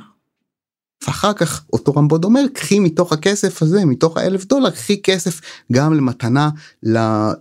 ואחר 1.07 1.33
כך 1.33 1.63
אותו 1.73 1.93
רמבוד 1.93 2.23
אומר 2.23 2.41
קחי 2.53 2.79
מתוך 2.79 3.13
הכסף 3.13 3.61
הזה 3.61 3.85
מתוך 3.85 4.17
האלף 4.17 4.45
דולר 4.45 4.69
קחי 4.69 5.01
כסף 5.01 5.41
גם 5.71 5.93
למתנה 5.93 6.49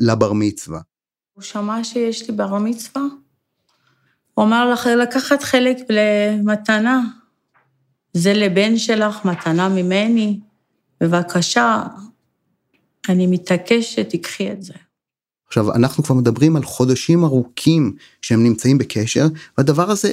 לבר 0.01 0.33
מצווה. 0.33 0.81
הוא 1.35 1.43
שמע 1.43 1.85
שיש 1.85 2.31
לי 2.31 2.37
בר 2.37 2.59
מצווה. 2.59 3.03
הוא 4.35 4.45
אמר 4.45 4.71
לך 4.71 4.87
לקחת 4.87 5.43
חלק 5.43 5.77
למתנה. 5.89 7.01
זה 8.13 8.33
לבן 8.33 8.79
שלך 8.79 9.25
מתנה 9.25 9.69
ממני. 9.69 10.41
בבקשה, 11.01 11.83
אני 13.09 13.27
מתעקשת, 13.27 14.09
תיקחי 14.09 14.53
את 14.53 14.63
זה. 14.63 14.75
עכשיו 15.49 15.75
אנחנו 15.75 16.05
כבר 16.05 16.15
מדברים 16.15 16.57
על 16.57 16.63
חודשים 16.63 17.25
ארוכים 17.25 17.97
שהם 18.23 18.45
נמצאים 18.45 18.79
בקשר 18.79 19.27
והדבר 19.59 19.91
הזה 19.91 20.11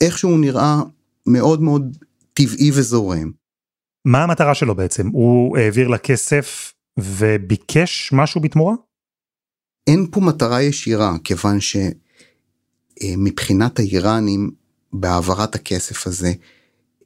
איכשהו 0.00 0.38
נראה 0.38 0.80
מאוד 1.26 1.62
מאוד 1.62 1.96
טבעי 2.34 2.70
וזורם. 2.74 3.30
מה 4.04 4.22
המטרה 4.22 4.54
שלו 4.54 4.74
בעצם? 4.74 5.08
הוא 5.08 5.58
העביר 5.58 5.88
לה 5.88 5.98
כסף 5.98 6.72
וביקש 6.98 8.10
משהו 8.12 8.40
בתמורה? 8.40 8.74
אין 9.86 10.06
פה 10.10 10.20
מטרה 10.20 10.62
ישירה 10.62 11.16
כיוון 11.24 11.58
שמבחינת 13.00 13.78
האיראנים 13.78 14.50
בהעברת 14.92 15.54
הכסף 15.54 16.06
הזה 16.06 16.32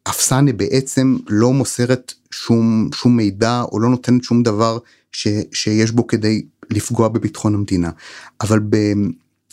אפסנה 0.08 0.52
בעצם 0.52 1.16
לא 1.28 1.52
מוסרת 1.52 2.14
שום 2.30 2.90
שום 2.94 3.16
מידע 3.16 3.62
או 3.72 3.80
לא 3.80 3.88
נותנת 3.88 4.24
שום 4.24 4.42
דבר 4.42 4.78
ש, 5.12 5.28
שיש 5.52 5.90
בו 5.90 6.06
כדי 6.06 6.42
לפגוע 6.72 7.08
בביטחון 7.08 7.54
המדינה. 7.54 7.90
אבל 8.40 8.58
ב, 8.58 8.76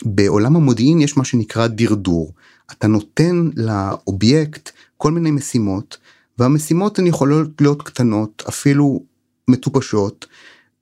בעולם 0.06 0.56
המודיעין 0.56 1.02
יש 1.02 1.18
מה 1.18 1.24
שנקרא 1.24 1.68
דרדור. 1.68 2.34
אתה 2.72 2.88
נותן 2.88 3.50
לאובייקט 3.56 4.72
כל 4.98 5.12
מיני 5.12 5.32
משימות 5.32 5.98
והמשימות 6.38 7.00
הן 7.00 7.08
יכולות 7.08 7.62
להיות 7.62 7.82
קטנות 7.82 8.44
אפילו 8.50 9.04
מטופשות 9.48 10.26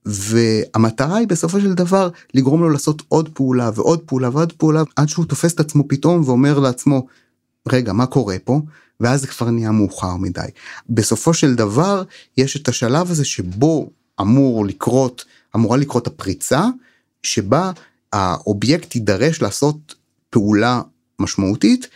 והמטרה 0.06 1.16
היא 1.16 1.28
בסופו 1.28 1.60
של 1.60 1.74
דבר 1.74 2.08
לגרום 2.34 2.60
לו 2.60 2.70
לעשות 2.70 3.02
עוד 3.08 3.28
פעולה 3.28 3.70
ועוד 3.74 4.00
פעולה 4.00 4.28
ועוד 4.32 4.52
פעולה 4.52 4.82
עד 4.96 5.08
שהוא 5.08 5.24
תופס 5.24 5.54
את 5.54 5.60
עצמו 5.60 5.88
פתאום 5.88 6.22
ואומר 6.24 6.58
לעצמו 6.58 7.06
רגע 7.68 7.92
מה 7.92 8.06
קורה 8.06 8.36
פה? 8.44 8.60
ואז 9.00 9.20
זה 9.20 9.26
כבר 9.26 9.50
נהיה 9.50 9.70
מאוחר 9.70 10.16
מדי. 10.16 10.48
בסופו 10.90 11.34
של 11.34 11.54
דבר 11.54 12.02
יש 12.36 12.56
את 12.56 12.68
השלב 12.68 13.10
הזה 13.10 13.24
שבו 13.24 13.90
אמור 14.20 14.66
לקרות 14.66 15.24
אמורה 15.56 15.76
לקרות 15.76 16.06
הפריצה 16.06 16.64
שבה 17.22 17.72
האובייקט 18.12 18.94
יידרש 18.94 19.42
לעשות 19.42 19.94
פעולה 20.30 20.82
משמעותית 21.18 21.88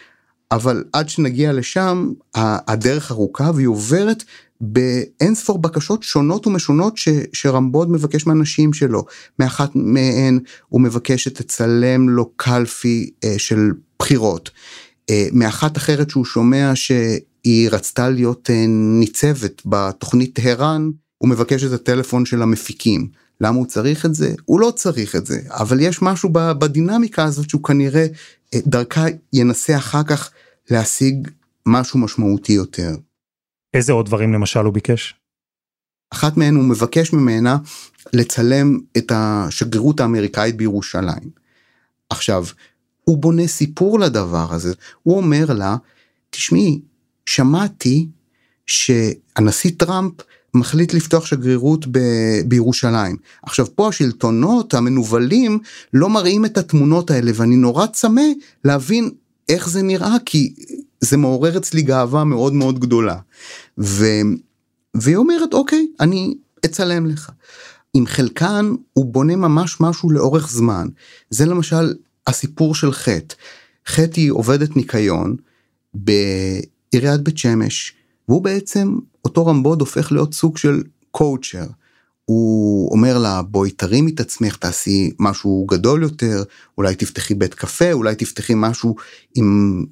אבל 0.52 0.84
עד 0.92 1.08
שנגיע 1.08 1.52
לשם 1.52 2.12
הדרך 2.34 3.10
ארוכה 3.10 3.50
והיא 3.54 3.66
עוברת 3.68 4.24
באין 4.60 5.34
ספור 5.34 5.58
בקשות 5.58 6.02
שונות 6.02 6.46
ומשונות 6.46 6.96
ש, 6.96 7.08
שרמבוד 7.32 7.90
מבקש 7.90 8.26
מהנשים 8.26 8.72
שלו. 8.72 9.04
מאחת 9.38 9.70
מהן 9.74 10.38
הוא 10.68 10.80
מבקש 10.80 11.24
שתצלם 11.24 12.08
לו 12.08 12.30
קלפי 12.36 13.10
אה, 13.24 13.34
של 13.38 13.70
בחירות. 13.98 14.50
אה, 15.10 15.28
מאחת 15.32 15.76
אחרת 15.76 16.10
שהוא 16.10 16.24
שומע 16.24 16.72
שהיא 16.74 17.70
רצתה 17.70 18.10
להיות 18.10 18.50
אה, 18.50 18.64
ניצבת 18.68 19.62
בתוכנית 19.66 20.34
טהרן, 20.34 20.90
הוא 21.18 21.28
מבקש 21.28 21.64
את 21.64 21.72
הטלפון 21.72 22.26
של 22.26 22.42
המפיקים. 22.42 23.08
למה 23.42 23.56
הוא 23.56 23.66
צריך 23.66 24.06
את 24.06 24.14
זה? 24.14 24.34
הוא 24.44 24.60
לא 24.60 24.72
צריך 24.76 25.16
את 25.16 25.26
זה, 25.26 25.40
אבל 25.48 25.80
יש 25.80 26.02
משהו 26.02 26.28
בדינמיקה 26.32 27.24
הזאת 27.24 27.50
שהוא 27.50 27.62
כנראה 27.64 28.06
אה, 28.54 28.58
דרכה 28.66 29.04
ינסה 29.32 29.76
אחר 29.76 30.02
כך 30.02 30.30
להשיג 30.70 31.28
משהו 31.66 31.98
משמעותי 31.98 32.52
יותר. 32.52 32.96
איזה 33.74 33.92
עוד 33.92 34.06
דברים 34.06 34.32
למשל 34.32 34.60
הוא 34.60 34.74
ביקש? 34.74 35.14
אחת 36.12 36.36
מהן 36.36 36.54
הוא 36.54 36.64
מבקש 36.64 37.12
ממנה 37.12 37.56
לצלם 38.12 38.78
את 38.96 39.12
השגרירות 39.14 40.00
האמריקאית 40.00 40.56
בירושלים. 40.56 41.30
עכשיו, 42.10 42.44
הוא 43.04 43.18
בונה 43.18 43.46
סיפור 43.46 44.00
לדבר 44.00 44.52
הזה, 44.54 44.72
הוא 45.02 45.16
אומר 45.16 45.44
לה, 45.54 45.76
תשמעי, 46.30 46.80
שמעתי 47.26 48.08
שהנשיא 48.66 49.70
טראמפ 49.76 50.12
מחליט 50.54 50.94
לפתוח 50.94 51.26
שגרירות 51.26 51.86
ב- 51.86 52.40
בירושלים. 52.46 53.16
עכשיו 53.42 53.66
פה 53.74 53.88
השלטונות 53.88 54.74
המנוולים 54.74 55.58
לא 55.92 56.08
מראים 56.08 56.44
את 56.44 56.58
התמונות 56.58 57.10
האלה 57.10 57.32
ואני 57.34 57.56
נורא 57.56 57.86
צמא 57.86 58.22
להבין 58.64 59.10
איך 59.48 59.68
זה 59.68 59.82
נראה 59.82 60.16
כי 60.26 60.54
זה 61.00 61.16
מעורר 61.16 61.56
אצלי 61.56 61.82
גאווה 61.82 62.24
מאוד 62.24 62.52
מאוד 62.52 62.78
גדולה. 62.78 63.16
ו... 63.78 64.04
והיא 64.94 65.16
אומרת 65.16 65.54
אוקיי 65.54 65.86
אני 66.00 66.34
אצלם 66.64 67.06
לך. 67.06 67.30
עם 67.94 68.06
חלקן 68.06 68.74
הוא 68.92 69.04
בונה 69.04 69.36
ממש 69.36 69.80
משהו 69.80 70.10
לאורך 70.10 70.50
זמן 70.50 70.88
זה 71.30 71.46
למשל 71.46 71.94
הסיפור 72.26 72.74
של 72.74 72.92
חטא. 72.92 73.34
חטי 73.86 74.28
עובדת 74.28 74.76
ניקיון 74.76 75.36
בעיריית 75.94 77.20
בית 77.20 77.38
שמש, 77.38 77.94
והוא 78.28 78.42
בעצם, 78.42 78.94
אותו 79.24 79.46
רמבוד 79.46 79.80
הופך 79.80 80.12
להיות 80.12 80.34
סוג 80.34 80.56
של 80.56 80.82
קואוצ'ר. 81.10 81.66
הוא 82.24 82.90
אומר 82.92 83.18
לה 83.18 83.42
בואי 83.42 83.70
תרימי 83.70 84.10
את 84.14 84.20
עצמך 84.20 84.56
תעשי 84.56 85.10
משהו 85.18 85.66
גדול 85.70 86.02
יותר 86.02 86.42
אולי 86.78 86.94
תפתחי 86.94 87.34
בית 87.34 87.54
קפה 87.54 87.92
אולי 87.92 88.14
תפתחי 88.14 88.52
משהו 88.56 88.96
עם, 89.34 89.84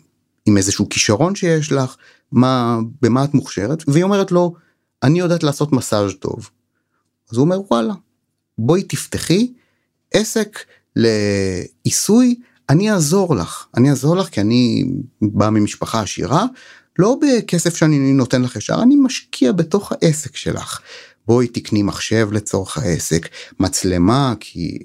עם 0.46 0.56
איזשהו 0.56 0.88
כישרון 0.88 1.34
שיש 1.34 1.72
לך 1.72 1.96
מה 2.32 2.78
במה 3.02 3.24
את 3.24 3.34
מוכשרת 3.34 3.82
והיא 3.86 4.04
אומרת 4.04 4.32
לו 4.32 4.54
אני 5.02 5.18
יודעת 5.18 5.42
לעשות 5.42 5.72
מסאז' 5.72 6.14
טוב. 6.20 6.50
אז 7.30 7.36
הוא 7.36 7.44
אומר 7.44 7.60
וואלה 7.70 7.94
בואי 8.58 8.82
תפתחי 8.82 9.52
עסק 10.14 10.58
לעיסוי 10.96 12.40
אני 12.68 12.92
אעזור 12.92 13.36
לך 13.36 13.66
אני 13.76 13.90
אעזור 13.90 14.16
לך 14.16 14.28
כי 14.28 14.40
אני 14.40 14.84
בא 15.22 15.50
ממשפחה 15.50 16.00
עשירה 16.00 16.46
לא 16.98 17.16
בכסף 17.22 17.76
שאני 17.76 18.12
נותן 18.12 18.42
לך 18.42 18.56
ישר 18.56 18.82
אני 18.82 18.96
משקיע 18.96 19.52
בתוך 19.52 19.92
העסק 19.92 20.36
שלך. 20.36 20.80
בואי 21.26 21.46
תקני 21.46 21.82
מחשב 21.82 22.28
לצורך 22.32 22.78
העסק, 22.78 23.28
מצלמה 23.60 24.34
כי 24.40 24.78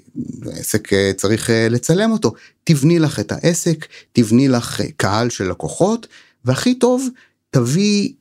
העסק 0.46 0.92
אה, 0.92 1.10
צריך 1.16 1.50
אה, 1.50 1.68
לצלם 1.68 2.12
אותו, 2.12 2.34
תבני 2.64 2.98
לך 2.98 3.20
את 3.20 3.32
העסק, 3.32 3.86
תבני 4.12 4.48
לך 4.48 4.80
אה, 4.80 4.86
קהל 4.96 5.30
של 5.30 5.50
לקוחות, 5.50 6.06
והכי 6.44 6.74
טוב 6.74 7.08
תביא 7.50 8.12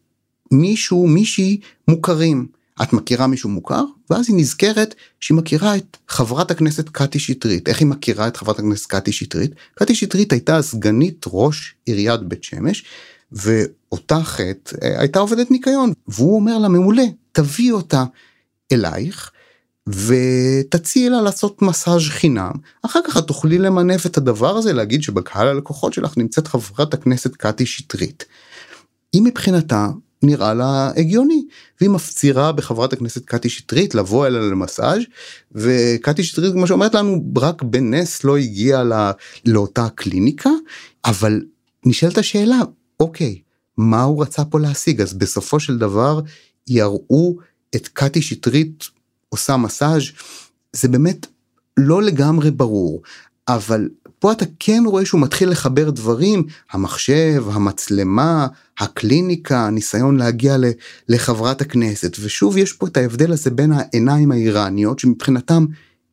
מישהו 0.52 1.08
מישהי 1.08 1.60
מוכרים. 1.88 2.48
את 2.84 2.94
מכירה 2.94 3.28
מישהו 3.28 3.50
מוכר 3.50 3.84
ואז 4.10 4.30
היא 4.30 4.36
נזכרת 4.38 4.96
שהיא 5.20 5.38
מכירה 5.38 5.76
את 5.76 5.98
חברת 6.08 6.52
הכנסת 6.52 6.90
קטי 6.90 7.20
שטרית 7.20 7.70
איך 7.70 7.80
היא 7.80 7.88
מכירה 7.88 8.28
את 8.28 8.38
חברת 8.38 8.60
הכנסת 8.60 8.86
קטי 8.86 9.12
שטרית 9.12 9.52
קטי 9.76 9.96
שטרית 9.96 10.32
הייתה 10.32 10.62
סגנית 10.62 11.26
ראש 11.28 11.76
עיריית 11.86 12.22
בית 12.22 12.44
שמש 12.44 12.86
ואותה 13.36 14.20
חטא 14.24 14.76
הייתה 14.82 15.20
עובדת 15.20 15.52
ניקיון 15.52 15.94
והוא 16.08 16.36
אומר 16.36 16.58
לה 16.58 16.68
מעולה 16.68 17.04
תביא 17.32 17.72
אותה 17.72 18.04
אלייך 18.72 19.32
ותציעי 19.90 21.10
לה 21.10 21.22
לעשות 21.22 21.62
מסאז' 21.62 22.10
חינם 22.10 22.52
אחר 22.86 23.00
כך 23.08 23.18
את 23.18 23.28
תוכלי 23.28 23.58
למנף 23.58 24.06
את 24.06 24.18
הדבר 24.18 24.58
הזה 24.58 24.74
להגיד 24.74 25.04
שבקהל 25.04 25.48
הלקוחות 25.48 25.94
שלך 25.94 26.18
נמצאת 26.18 26.48
חברת 26.48 26.94
הכנסת 26.94 27.36
קטי 27.36 27.66
שטרית. 27.66 28.26
היא 29.14 29.22
מבחינתה 29.22 29.88
נראה 30.24 30.54
לה 30.54 30.92
הגיוני 30.98 31.46
והיא 31.82 31.90
מפצירה 31.90 32.52
בחברת 32.52 32.94
הכנסת 32.94 33.26
קטי 33.26 33.50
שטרית 33.50 33.96
לבוא 33.96 34.28
אליה 34.28 34.42
למסאז' 34.42 35.02
וקטי 35.52 36.24
שטרית 36.24 36.54
כמו 36.54 36.68
שאומרת 36.68 36.94
לנו 36.94 37.24
רק 37.38 37.64
בנס 37.64 38.24
לא 38.24 38.38
הגיעה 38.38 38.84
לא, 38.84 38.96
לאותה 39.46 39.88
קליניקה 39.96 40.50
אבל 41.06 41.42
נשאלת 41.86 42.18
השאלה 42.18 42.60
אוקיי 43.00 43.42
מה 43.78 44.04
הוא 44.04 44.22
רצה 44.22 44.46
פה 44.46 44.60
להשיג? 44.60 45.02
אז 45.02 45.14
בסופו 45.14 45.60
של 45.60 45.78
דבר 45.78 46.20
יראו 46.68 47.36
את 47.76 47.88
קטי 47.88 48.22
שטרית 48.22 48.84
עושה 49.30 49.58
מסאז' 49.58 50.04
זה 50.74 50.88
באמת 50.88 51.28
לא 51.78 52.02
לגמרי 52.04 52.52
ברור 52.52 53.02
אבל 53.48 53.90
פה 54.20 54.32
אתה 54.32 54.46
כן 54.60 54.84
רואה 54.86 55.06
שהוא 55.06 55.22
מתחיל 55.22 55.50
לחבר 55.50 55.90
דברים 55.90 56.44
המחשב 56.72 57.44
המצלמה 57.52 58.48
הקליניקה 58.80 59.66
הניסיון 59.66 60.18
להגיע 60.18 60.58
לחברת 61.10 61.62
הכנסת. 61.62 62.16
ושוב 62.20 62.58
יש 62.58 62.74
פה 62.74 62.88
את 62.88 62.98
ההבדל 62.98 63.32
הזה 63.32 63.52
בין 63.52 63.72
העיניים 63.72 64.32
האיראניות 64.32 65.00
שמבחינתם 65.00 65.66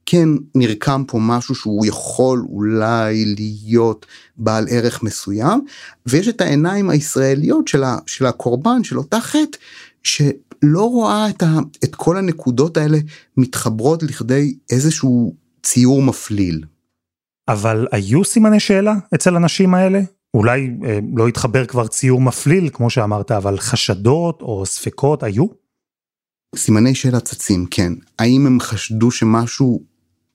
כן 0.06 0.28
נרקם 0.54 1.04
פה 1.06 1.18
משהו 1.20 1.54
שהוא 1.54 1.86
יכול 1.86 2.44
אולי 2.48 3.24
להיות 3.24 4.06
בעל 4.36 4.66
ערך 4.70 5.02
מסוים 5.02 5.60
ויש 6.06 6.28
את 6.28 6.40
העיניים 6.40 6.90
הישראליות 6.90 7.68
של, 7.68 7.84
ה, 7.84 7.96
של 8.06 8.26
הקורבן 8.26 8.84
של 8.84 8.98
אותה 8.98 9.20
חטא 9.20 9.58
שלא 10.02 10.84
רואה 10.84 11.28
את, 11.28 11.42
ה, 11.42 11.58
את 11.84 11.94
כל 11.94 12.16
הנקודות 12.16 12.76
האלה 12.76 12.98
מתחברות 13.36 14.02
לכדי 14.02 14.54
איזשהו 14.70 15.34
ציור 15.62 16.02
מפליל. 16.02 16.64
אבל 17.48 17.86
היו 17.92 18.24
סימני 18.24 18.60
שאלה 18.60 18.94
אצל 19.14 19.36
הנשים 19.36 19.74
האלה? 19.74 20.00
אולי 20.34 20.70
אה, 20.84 20.98
לא 21.16 21.28
התחבר 21.28 21.66
כבר 21.66 21.86
ציור 21.86 22.20
מפליל 22.20 22.68
כמו 22.72 22.90
שאמרת 22.90 23.30
אבל 23.30 23.58
חשדות 23.58 24.42
או 24.42 24.66
ספקות 24.66 25.22
היו? 25.22 25.46
סימני 26.56 26.94
שאלה 26.94 27.20
צצים 27.20 27.66
כן 27.70 27.92
האם 28.18 28.46
הם 28.46 28.60
חשדו 28.60 29.10
שמשהו 29.10 29.91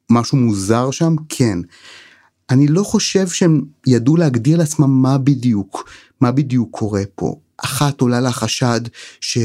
משהו 0.09 0.37
מוזר 0.37 0.91
שם? 0.91 1.15
כן. 1.29 1.59
אני 2.49 2.67
לא 2.67 2.83
חושב 2.83 3.27
שהם 3.27 3.61
ידעו 3.87 4.17
להגדיר 4.17 4.57
לעצמם 4.57 5.01
מה 5.01 5.17
בדיוק 5.17 5.89
מה 6.21 6.31
בדיוק 6.31 6.69
קורה 6.71 7.01
פה. 7.15 7.35
אחת 7.57 8.01
עולה 8.01 8.19
לה 8.19 8.31
חשד 8.31 8.81
ש... 9.21 9.37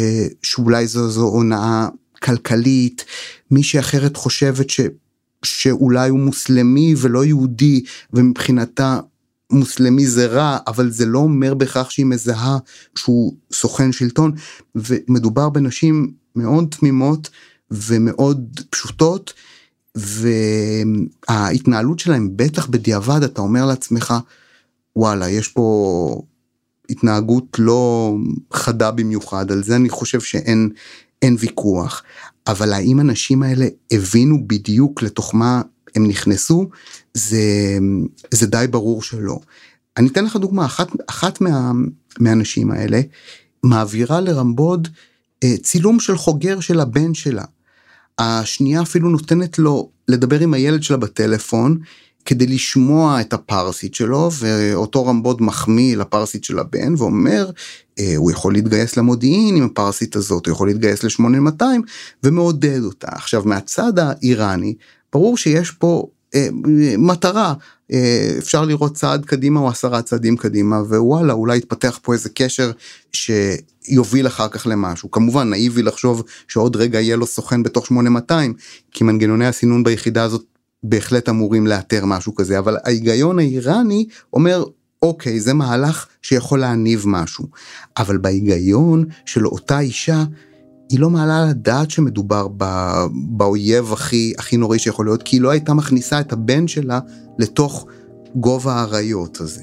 שאולי 0.42 0.86
זו, 0.86 1.10
זו 1.10 1.22
הונאה 1.22 1.88
כלכלית, 2.22 3.04
מישהי 3.50 3.80
אחרת 3.80 4.16
חושבת 4.16 4.70
ש... 4.70 4.80
שאולי 5.44 6.08
הוא 6.08 6.18
מוסלמי 6.18 6.94
ולא 6.98 7.24
יהודי 7.24 7.84
ומבחינתה 8.12 9.00
מוסלמי 9.50 10.06
זה 10.06 10.26
רע 10.26 10.58
אבל 10.66 10.90
זה 10.90 11.06
לא 11.06 11.18
אומר 11.18 11.54
בהכרח 11.54 11.90
שהיא 11.90 12.06
מזהה 12.06 12.58
שהוא 12.96 13.36
סוכן 13.52 13.92
שלטון. 13.92 14.32
ומדובר 14.74 15.48
בנשים 15.48 16.12
מאוד 16.36 16.66
תמימות 16.70 17.30
ומאוד 17.70 18.60
פשוטות 18.70 19.32
וההתנהלות 21.28 21.98
שלהם 21.98 22.30
בטח 22.36 22.66
בדיעבד 22.66 23.22
אתה 23.22 23.40
אומר 23.40 23.66
לעצמך 23.66 24.14
וואלה 24.96 25.28
יש 25.28 25.48
פה 25.48 26.22
התנהגות 26.90 27.56
לא 27.58 28.14
חדה 28.52 28.90
במיוחד, 28.90 29.50
על 29.52 29.62
זה 29.62 29.76
אני 29.76 29.88
חושב 29.88 30.20
שאין 30.20 30.70
אין 31.22 31.36
ויכוח. 31.38 32.02
אבל 32.46 32.72
האם 32.72 33.00
הנשים 33.00 33.42
האלה 33.42 33.66
הבינו 33.92 34.38
בדיוק 34.46 35.02
לתוך 35.02 35.34
מה 35.34 35.62
הם 35.94 36.08
נכנסו, 36.08 36.68
זה, 37.14 37.78
זה 38.30 38.46
די 38.46 38.66
ברור 38.70 39.02
שלא. 39.02 39.38
אני 39.96 40.08
אתן 40.08 40.24
לך 40.24 40.36
דוגמה, 40.36 40.66
אחת, 40.66 40.88
אחת 41.06 41.40
מה, 41.40 41.72
מהנשים 42.18 42.70
האלה 42.70 43.00
מעבירה 43.62 44.20
לרמבוד 44.20 44.88
אה, 45.44 45.54
צילום 45.62 46.00
של 46.00 46.16
חוגר 46.16 46.60
של 46.60 46.80
הבן 46.80 47.14
שלה. 47.14 47.44
השנייה 48.22 48.82
אפילו 48.82 49.08
נותנת 49.08 49.58
לו 49.58 49.90
לדבר 50.08 50.40
עם 50.40 50.54
הילד 50.54 50.82
שלה 50.82 50.96
בטלפון, 50.96 51.78
כדי 52.24 52.46
לשמוע 52.46 53.20
את 53.20 53.32
הפרסית 53.32 53.94
שלו 53.94 54.30
ואותו 54.38 55.06
רמבוד 55.06 55.42
מחמיא 55.42 55.96
לפרסית 55.96 56.44
של 56.44 56.58
הבן 56.58 56.94
ואומר 56.98 57.50
אה, 57.98 58.12
הוא 58.16 58.30
יכול 58.30 58.52
להתגייס 58.52 58.96
למודיעין 58.96 59.56
עם 59.56 59.64
הפרסית 59.64 60.16
הזאת 60.16 60.46
הוא 60.46 60.52
יכול 60.52 60.68
להתגייס 60.68 61.04
ל-8200 61.04 61.64
ומעודד 62.24 62.80
אותה. 62.84 63.08
עכשיו 63.10 63.42
מהצד 63.44 63.98
האיראני 63.98 64.74
ברור 65.12 65.36
שיש 65.36 65.70
פה 65.70 66.06
אה, 66.34 66.48
מטרה 66.98 67.54
אפשר 68.38 68.64
לראות 68.64 68.94
צעד 68.94 69.24
קדימה 69.24 69.60
או 69.60 69.68
עשרה 69.68 70.02
צעדים 70.02 70.36
קדימה 70.36 70.76
ווואלה 70.76 71.32
אולי 71.32 71.56
יתפתח 71.56 71.98
פה 72.02 72.12
איזה 72.12 72.28
קשר 72.28 72.70
שיוביל 73.12 74.26
אחר 74.26 74.48
כך 74.48 74.66
למשהו. 74.66 75.10
כמובן 75.10 75.50
נאיבי 75.50 75.82
לחשוב 75.82 76.22
שעוד 76.48 76.76
רגע 76.76 77.00
יהיה 77.00 77.16
לו 77.16 77.26
סוכן 77.26 77.62
בתוך 77.62 77.86
8200 77.86 78.54
כי 78.90 79.04
מנגנוני 79.04 79.46
הסינון 79.46 79.84
ביחידה 79.84 80.22
הזאת 80.22 80.44
בהחלט 80.82 81.28
אמורים 81.28 81.66
לאתר 81.66 82.04
משהו 82.04 82.34
כזה. 82.34 82.58
אבל 82.58 82.76
ההיגיון 82.84 83.38
האיראני 83.38 84.06
אומר 84.32 84.64
אוקיי 85.02 85.40
זה 85.40 85.54
מהלך 85.54 86.06
שיכול 86.22 86.60
להניב 86.60 87.04
משהו. 87.06 87.46
אבל 87.96 88.18
בהיגיון 88.18 89.04
של 89.26 89.46
אותה 89.46 89.80
אישה 89.80 90.24
היא 90.92 91.00
לא 91.00 91.10
מעלה 91.10 91.42
על 91.42 91.48
הדעת 91.48 91.90
שמדובר 91.90 92.48
באויב 93.12 93.92
הכי 93.92 94.32
הכי 94.38 94.56
נוראי 94.56 94.78
שיכול 94.78 95.06
להיות 95.06 95.22
כי 95.22 95.36
היא 95.36 95.42
לא 95.42 95.50
הייתה 95.50 95.74
מכניסה 95.74 96.20
את 96.20 96.32
הבן 96.32 96.68
שלה 96.68 97.00
לתוך 97.38 97.86
גובה 98.34 98.72
האריות 98.72 99.40
הזה. 99.40 99.62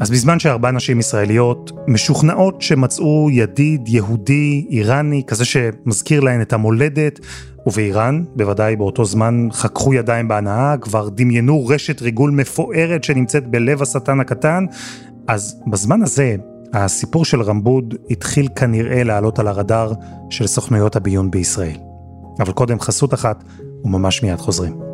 אז 0.00 0.10
בזמן 0.10 0.38
שארבע 0.38 0.70
נשים 0.70 1.00
ישראליות 1.00 1.72
משוכנעות 1.88 2.62
שמצאו 2.62 3.28
ידיד 3.30 3.88
יהודי 3.88 4.66
איראני, 4.70 5.22
כזה 5.26 5.44
שמזכיר 5.44 6.20
להן 6.20 6.42
את 6.42 6.52
המולדת, 6.52 7.20
ובאיראן, 7.66 8.24
בוודאי 8.36 8.76
באותו 8.76 9.04
זמן, 9.04 9.48
חככו 9.52 9.94
ידיים 9.94 10.28
בהנאה, 10.28 10.76
כבר 10.80 11.08
דמיינו 11.08 11.66
רשת 11.66 12.02
ריגול 12.02 12.30
מפוארת 12.30 13.04
שנמצאת 13.04 13.46
בלב 13.46 13.82
השטן 13.82 14.20
הקטן, 14.20 14.64
אז 15.28 15.60
בזמן 15.66 16.02
הזה, 16.02 16.36
הסיפור 16.72 17.24
של 17.24 17.42
רמבוד 17.42 17.94
התחיל 18.10 18.48
כנראה 18.56 19.04
לעלות 19.04 19.38
על 19.38 19.48
הרדאר 19.48 19.92
של 20.30 20.46
סוכנויות 20.46 20.96
הביון 20.96 21.30
בישראל. 21.30 21.78
אבל 22.40 22.52
קודם 22.52 22.80
חסות 22.80 23.14
אחת, 23.14 23.44
וממש 23.84 24.22
מיד 24.22 24.38
חוזרים. 24.38 24.93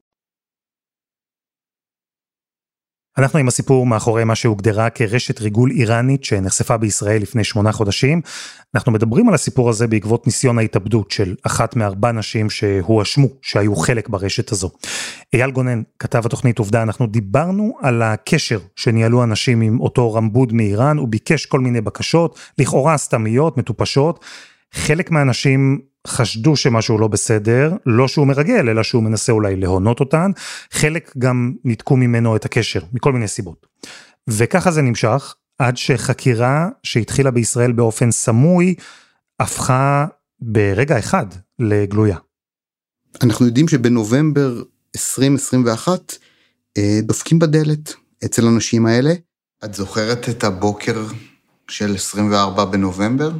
אנחנו 3.17 3.39
עם 3.39 3.47
הסיפור 3.47 3.85
מאחורי 3.85 4.23
מה 4.23 4.35
שהוגדרה 4.35 4.89
כרשת 4.89 5.41
ריגול 5.41 5.71
איראנית 5.71 6.23
שנחשפה 6.23 6.77
בישראל 6.77 7.21
לפני 7.21 7.43
שמונה 7.43 7.71
חודשים. 7.71 8.21
אנחנו 8.75 8.91
מדברים 8.91 9.27
על 9.27 9.33
הסיפור 9.33 9.69
הזה 9.69 9.87
בעקבות 9.87 10.27
ניסיון 10.27 10.57
ההתאבדות 10.57 11.11
של 11.11 11.35
אחת 11.43 11.75
מארבע 11.75 12.11
נשים 12.11 12.49
שהואשמו 12.49 13.27
שהיו 13.41 13.75
חלק 13.75 14.09
ברשת 14.09 14.51
הזו. 14.51 14.69
אייל 15.33 15.51
גונן, 15.51 15.81
כתב 15.99 16.25
התוכנית 16.25 16.59
עובדה, 16.59 16.83
אנחנו 16.83 17.07
דיברנו 17.07 17.77
על 17.81 18.01
הקשר 18.01 18.59
שניהלו 18.75 19.23
אנשים 19.23 19.61
עם 19.61 19.79
אותו 19.79 20.13
רמבוד 20.13 20.53
מאיראן, 20.53 20.97
הוא 20.97 21.07
ביקש 21.07 21.45
כל 21.45 21.59
מיני 21.59 21.81
בקשות, 21.81 22.39
לכאורה 22.57 22.97
סתמיות, 22.97 23.57
מטופשות. 23.57 24.25
חלק 24.73 25.11
מהאנשים 25.11 25.79
חשדו 26.07 26.55
שמשהו 26.55 26.97
לא 26.97 27.07
בסדר, 27.07 27.71
לא 27.85 28.07
שהוא 28.07 28.27
מרגל, 28.27 28.69
אלא 28.69 28.83
שהוא 28.83 29.03
מנסה 29.03 29.31
אולי 29.31 29.55
להונות 29.55 29.99
אותן, 29.99 30.31
חלק 30.71 31.13
גם 31.17 31.53
ניתקו 31.63 31.97
ממנו 31.97 32.35
את 32.35 32.45
הקשר, 32.45 32.79
מכל 32.93 33.13
מיני 33.13 33.27
סיבות. 33.27 33.65
וככה 34.29 34.71
זה 34.71 34.81
נמשך, 34.81 35.35
עד 35.59 35.77
שחקירה 35.77 36.69
שהתחילה 36.83 37.31
בישראל 37.31 37.71
באופן 37.71 38.11
סמוי, 38.11 38.75
הפכה 39.39 40.05
ברגע 40.41 40.99
אחד 40.99 41.25
לגלויה. 41.59 42.17
אנחנו 43.23 43.45
יודעים 43.45 43.67
שבנובמבר 43.67 44.63
2021 44.95 46.15
אה, 46.77 46.99
דופקים 47.03 47.39
בדלת 47.39 47.93
אצל 48.25 48.47
הנשים 48.47 48.85
האלה. 48.85 49.13
את 49.65 49.73
זוכרת 49.73 50.29
את 50.29 50.43
הבוקר 50.43 51.05
של 51.67 51.95
24 51.95 52.65
בנובמבר? 52.65 53.31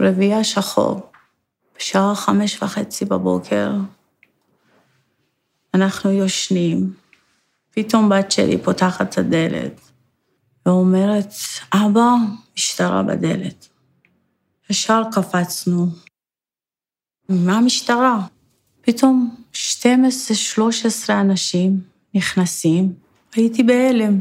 רביעייה 0.00 0.44
שחור, 0.44 1.12
בשעה 1.76 2.14
חמש 2.14 2.62
וחצי 2.62 3.04
בבוקר, 3.04 3.70
אנחנו 5.74 6.10
יושנים, 6.10 6.92
פתאום 7.70 8.08
בת 8.08 8.32
שלי 8.32 8.58
פותחת 8.58 9.12
את 9.12 9.18
הדלת 9.18 9.80
ואומרת, 10.66 11.32
אבא, 11.74 12.10
משטרה 12.56 13.02
בדלת. 13.02 13.68
ישר 14.70 15.02
קפצנו. 15.12 15.86
מה 17.28 17.58
המשטרה? 17.58 18.26
פתאום 18.80 19.36
12-13 19.52 19.56
אנשים 21.10 21.80
נכנסים, 22.14 22.94
הייתי 23.34 23.62
בהלם. 23.62 24.20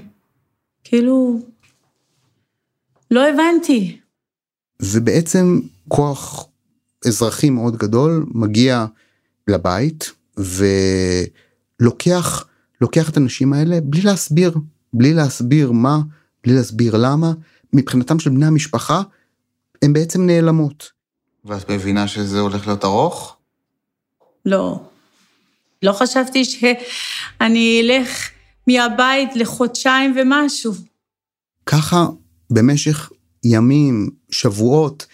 כאילו, 0.84 1.40
לא 3.12 3.28
הבנתי. 3.30 4.01
ובעצם 4.82 5.60
כוח 5.88 6.48
אזרחי 7.08 7.50
מאוד 7.50 7.78
גדול 7.78 8.26
מגיע 8.34 8.86
לבית 9.48 10.12
ולוקח 11.82 12.46
לוקח 12.82 13.10
את 13.10 13.18
הנשים 13.18 13.54
האלה 13.54 13.82
בלי 13.84 14.02
להסביר 14.02 14.54
בלי 14.94 15.14
להסביר 15.14 15.72
מה 15.72 16.00
בלי 16.44 16.54
להסביר 16.54 16.98
למה 16.98 17.32
מבחינתם 17.74 18.20
של 18.20 18.30
בני 18.30 18.46
המשפחה 18.46 19.02
הן 19.82 19.94
בעצם 19.94 20.26
נעלמות. 20.26 20.92
ואת 21.46 21.72
מבינה 21.72 22.08
שזה 22.08 22.40
הולך 22.40 22.68
להיות 22.68 22.86
ארוך? 22.86 23.38
לא. 24.46 24.80
לא 25.84 25.94
חשבתי 25.94 26.46
שאני 26.46 27.82
אלך 27.84 28.30
מהבית 28.68 29.36
לחודשיים 29.36 30.16
ומשהו. 30.18 30.74
ככה 31.66 32.06
במשך 32.50 33.10
ימים, 33.44 34.10
שבועות, 34.32 35.06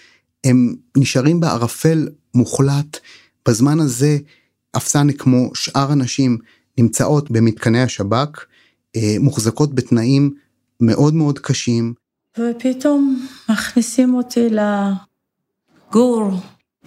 הם 0.43 0.75
נשארים 0.97 1.39
בערפל 1.39 2.09
מוחלט. 2.33 2.99
בזמן 3.47 3.79
הזה, 3.79 4.17
אפסנה 4.77 5.13
כמו 5.13 5.51
שאר 5.53 5.91
הנשים 5.91 6.37
נמצאות 6.77 7.31
במתקני 7.31 7.81
השב"כ, 7.81 8.45
אה, 8.95 9.15
מוחזקות 9.19 9.75
בתנאים 9.75 10.33
מאוד 10.81 11.13
מאוד 11.13 11.39
קשים. 11.39 11.93
ופתאום 12.39 13.27
מכניסים 13.49 14.13
אותי 14.13 14.47
לגור. 14.49 16.31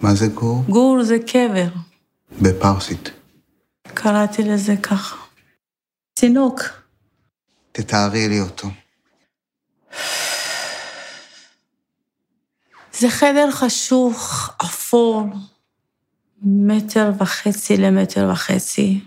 מה 0.01 0.15
זה 0.15 0.27
גור? 0.27 0.63
גור 0.69 1.03
זה 1.03 1.17
קבר. 1.19 1.67
בפרסית. 2.41 3.11
קראתי 3.83 4.43
לזה 4.43 4.75
ככה. 4.83 5.17
תינוק. 6.13 6.61
תתארי 7.71 8.29
לי 8.29 8.39
אותו. 8.39 8.67
זה 13.01 13.09
חדר 13.09 13.51
חשוך, 13.51 14.49
אפור, 14.61 15.23
מטר 16.41 17.11
וחצי 17.17 17.77
למטר 17.77 18.29
וחצי. 18.31 19.01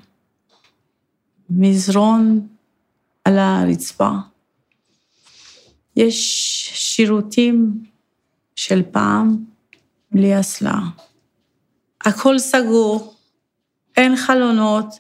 מזרון 1.51 2.49
על 3.25 3.39
הרצפה. 3.39 4.11
יש 5.97 6.17
שירותים 6.75 7.85
של 8.57 8.83
פעם 8.93 9.37
בלי 10.13 10.41
אסלה. 10.41 10.79
הכל 12.01 12.39
סגור, 12.39 13.15
אין 13.97 14.17
חלונות, 14.17 14.99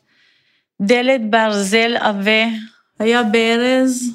דלת 0.82 1.30
ברזל 1.30 1.96
עבה, 1.96 2.44
היה 2.98 3.22
ברז 3.22 4.10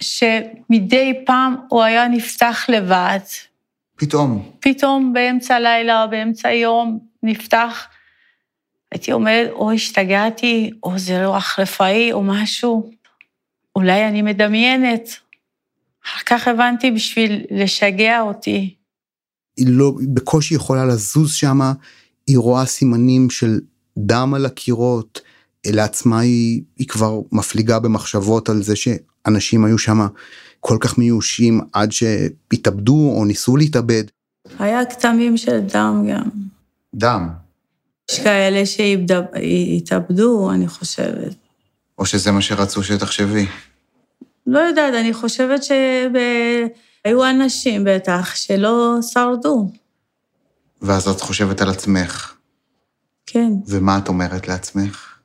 שמדי 0.00 1.22
פעם 1.26 1.56
הוא 1.68 1.82
היה 1.82 2.08
נפתח 2.08 2.66
לבד, 2.68 3.47
פתאום. 3.98 4.50
פתאום 4.60 5.12
באמצע 5.12 5.54
הלילה 5.54 6.06
באמצע 6.06 6.48
היום 6.48 6.98
נפתח, 7.22 7.86
הייתי 8.92 9.12
אומרת, 9.12 9.50
או 9.50 9.72
השתגעתי, 9.72 10.70
או 10.82 10.98
זה 10.98 11.26
רוח 11.26 11.58
רפאי, 11.58 12.12
או 12.12 12.22
משהו. 12.22 12.90
אולי 13.76 14.08
אני 14.08 14.22
מדמיינת. 14.22 15.08
אחר 16.06 16.20
כך 16.26 16.48
הבנתי 16.48 16.90
בשביל 16.90 17.44
לשגע 17.50 18.20
אותי. 18.20 18.74
היא 19.56 19.66
לא, 19.68 19.92
בקושי 20.14 20.54
יכולה 20.54 20.84
לזוז 20.84 21.34
שמה, 21.34 21.72
היא 22.26 22.38
רואה 22.38 22.66
סימנים 22.66 23.30
של 23.30 23.60
דם 23.98 24.34
על 24.34 24.46
הקירות, 24.46 25.20
לעצמה 25.66 26.20
היא, 26.20 26.62
היא 26.76 26.88
כבר 26.88 27.20
מפליגה 27.32 27.78
במחשבות 27.78 28.48
על 28.48 28.62
זה 28.62 28.74
שאנשים 28.76 29.64
היו 29.64 29.78
שמה 29.78 30.06
כל 30.60 30.76
כך 30.80 30.98
מיואשים 30.98 31.60
עד 31.72 31.92
שהתאבדו 31.92 33.12
או 33.16 33.24
ניסו 33.24 33.56
להתאבד. 33.56 34.04
היה 34.58 34.84
כתמים 34.84 35.36
של 35.36 35.60
דם 35.60 36.06
גם. 36.10 36.28
דם. 36.94 37.28
יש 38.10 38.20
כאלה 38.20 38.66
שהתאבדו, 38.66 40.50
אני 40.50 40.68
חושבת. 40.68 41.34
או 41.98 42.06
שזה 42.06 42.32
מה 42.32 42.42
שרצו 42.42 42.82
שתחשבי. 42.82 43.46
לא 44.46 44.58
יודעת, 44.58 44.94
אני 44.94 45.14
חושבת 45.14 45.60
שהיו 45.64 47.30
אנשים 47.30 47.84
בטח 47.86 48.34
שלא 48.34 48.98
שרדו. 49.02 49.70
ואז 50.82 51.08
את 51.08 51.20
חושבת 51.20 51.60
על 51.60 51.68
עצמך. 51.68 52.34
כן. 53.26 53.52
ומה 53.66 53.98
את 53.98 54.08
אומרת 54.08 54.48
לעצמך? 54.48 55.18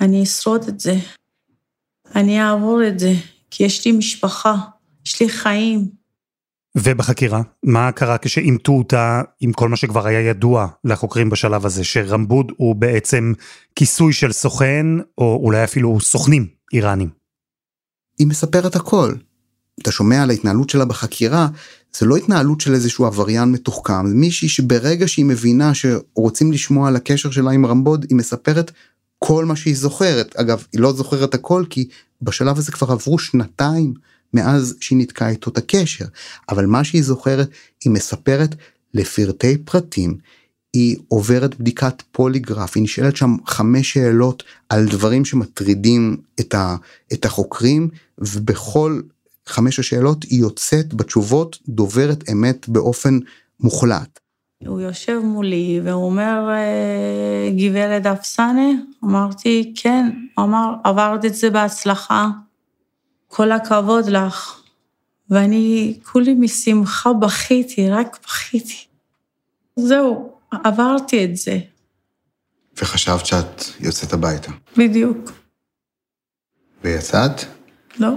אני 0.00 0.22
אשרוד 0.22 0.64
את 0.68 0.80
זה. 0.80 0.94
אני 2.14 2.42
אעבור 2.42 2.86
את 2.88 2.98
זה. 2.98 3.12
כי 3.56 3.64
יש 3.64 3.86
לי 3.86 3.92
משפחה, 3.92 4.56
יש 5.06 5.20
לי 5.22 5.28
חיים. 5.28 5.88
ובחקירה, 6.76 7.42
מה 7.62 7.92
קרה 7.92 8.18
כשאימתו 8.18 8.72
אותה 8.72 9.22
עם 9.40 9.52
כל 9.52 9.68
מה 9.68 9.76
שכבר 9.76 10.06
היה 10.06 10.20
ידוע 10.20 10.66
לחוקרים 10.84 11.30
בשלב 11.30 11.66
הזה, 11.66 11.84
שרמבוד 11.84 12.52
הוא 12.56 12.74
בעצם 12.74 13.32
כיסוי 13.76 14.12
של 14.12 14.32
סוכן, 14.32 14.86
או 15.18 15.40
אולי 15.42 15.64
אפילו 15.64 16.00
סוכנים 16.00 16.46
איראנים? 16.72 17.08
היא 18.18 18.26
מספרת 18.26 18.76
הכל. 18.76 19.14
אתה 19.82 19.90
שומע 19.90 20.22
על 20.22 20.30
ההתנהלות 20.30 20.70
שלה 20.70 20.84
בחקירה, 20.84 21.48
זה 21.98 22.06
לא 22.06 22.16
התנהלות 22.16 22.60
של 22.60 22.74
איזשהו 22.74 23.06
עבריין 23.06 23.52
מתוחכם, 23.52 24.06
זה 24.08 24.14
מישהי 24.14 24.48
שברגע 24.48 25.08
שהיא 25.08 25.24
מבינה 25.24 25.72
שרוצים 25.74 26.52
לשמוע 26.52 26.88
על 26.88 26.96
הקשר 26.96 27.30
שלה 27.30 27.50
עם 27.50 27.66
רמבוד, 27.66 28.06
היא 28.08 28.16
מספרת 28.16 28.72
כל 29.18 29.44
מה 29.44 29.56
שהיא 29.56 29.76
זוכרת. 29.76 30.36
אגב, 30.36 30.66
היא 30.72 30.80
לא 30.80 30.92
זוכרת 30.92 31.34
הכל 31.34 31.64
כי 31.70 31.88
בשלב 32.22 32.58
הזה 32.58 32.72
כבר 32.72 32.92
עברו 32.92 33.18
שנתיים 33.18 33.94
מאז 34.34 34.76
שהיא 34.80 34.98
ניתקה 34.98 35.28
איתו 35.28 35.50
את 35.50 35.58
הקשר. 35.58 36.04
אבל 36.48 36.66
מה 36.66 36.84
שהיא 36.84 37.02
זוכרת, 37.02 37.48
היא 37.84 37.92
מספרת 37.92 38.54
לפרטי 38.94 39.58
פרטים. 39.58 40.18
היא 40.72 40.96
עוברת 41.08 41.60
בדיקת 41.60 42.02
פוליגרף, 42.12 42.76
היא 42.76 42.82
נשאלת 42.82 43.16
שם 43.16 43.36
חמש 43.46 43.92
שאלות 43.92 44.42
על 44.68 44.86
דברים 44.86 45.24
שמטרידים 45.24 46.16
את, 46.40 46.54
ה, 46.54 46.76
את 47.12 47.24
החוקרים, 47.24 47.88
ובכל 48.18 49.00
חמש 49.46 49.78
השאלות 49.78 50.24
היא 50.24 50.40
יוצאת 50.40 50.94
בתשובות 50.94 51.58
דוברת 51.68 52.30
אמת 52.32 52.68
באופן 52.68 53.18
מוחלט. 53.60 54.20
הוא 54.64 54.80
יושב 54.80 55.18
מולי 55.24 55.80
והוא 55.84 56.04
אומר, 56.04 56.48
אה, 56.50 57.50
גברת 57.58 58.06
אפסנה? 58.06 58.70
אמרתי, 59.04 59.72
כן. 59.76 60.10
הוא 60.34 60.44
אמר, 60.44 60.74
עברת 60.84 61.24
את 61.24 61.34
זה 61.34 61.50
בהצלחה. 61.50 62.28
כל 63.28 63.52
הכבוד 63.52 64.06
לך. 64.06 64.60
ואני 65.30 65.98
כולי 66.12 66.34
משמחה 66.34 67.12
בכיתי, 67.12 67.90
רק 67.90 68.18
בכיתי. 68.24 68.84
זהו, 69.76 70.32
עברתי 70.50 71.24
את 71.24 71.36
זה. 71.36 71.58
וחשבת 72.76 73.26
שאת 73.26 73.62
יוצאת 73.80 74.12
הביתה. 74.12 74.52
בדיוק. 74.76 75.32
ויצאת? 76.84 77.40
לא. 77.98 78.10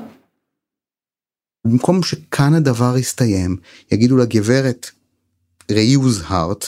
במקום 1.65 2.03
שכאן 2.03 2.53
הדבר 2.53 2.97
יסתיים, 2.97 3.57
יגידו 3.91 4.17
לגברת, 4.17 4.91
ראי 5.71 5.93
הוזהרת, 5.93 6.65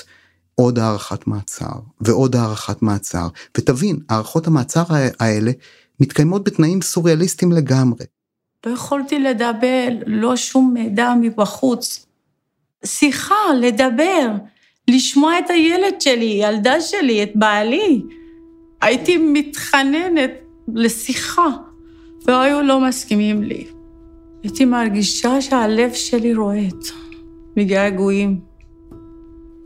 עוד 0.56 0.80
הארכת 0.80 1.28
מעצר, 1.28 1.80
ועוד 2.02 2.36
הארכת 2.36 2.82
מעצר, 2.82 3.28
ותבין, 3.58 4.00
הארכות 4.10 4.48
המעצר 4.48 4.84
האלה 5.20 5.52
מתקיימות 6.00 6.44
בתנאים 6.44 6.82
סוריאליסטיים 6.82 7.52
לגמרי. 7.52 8.06
לא 8.66 8.72
יכולתי 8.72 9.20
לדבר, 9.20 9.88
לא 10.06 10.36
שום 10.36 10.74
מידע 10.74 11.14
מבחוץ. 11.22 12.06
שיחה, 12.86 13.36
לדבר, 13.60 14.28
לשמוע 14.88 15.40
את 15.40 15.50
הילד 15.50 16.02
שלי, 16.02 16.40
ילדה 16.44 16.82
שלי, 16.82 17.24
את 17.24 17.32
בעלי. 17.36 18.02
הייתי 18.82 19.18
מתחננת 19.18 20.32
לשיחה, 20.74 21.48
והיו 22.26 22.62
לא 22.62 22.80
מסכימים 22.80 23.44
לי. 23.44 23.68
הייתי 24.44 24.66
מרגישה 24.66 25.42
שהלב 25.42 25.94
שלי 25.94 26.34
רועד 26.34 26.84
מגעגועים. 27.58 28.51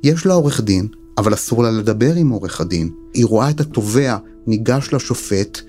יש 0.06 0.26
לה 0.26 0.34
עורך 0.34 0.62
דין, 0.62 0.88
אבל 1.18 1.34
אסור 1.34 1.64
לה 1.64 1.72
לדבר 1.72 2.16
עם 2.16 2.30
עורך 2.30 2.62
הדין. 2.62 2.90
היא 3.14 3.26
רואה 3.26 3.50
את 3.50 3.60
התובע 3.60 4.18
ניגש 4.48 4.90
לשופט 4.94 5.62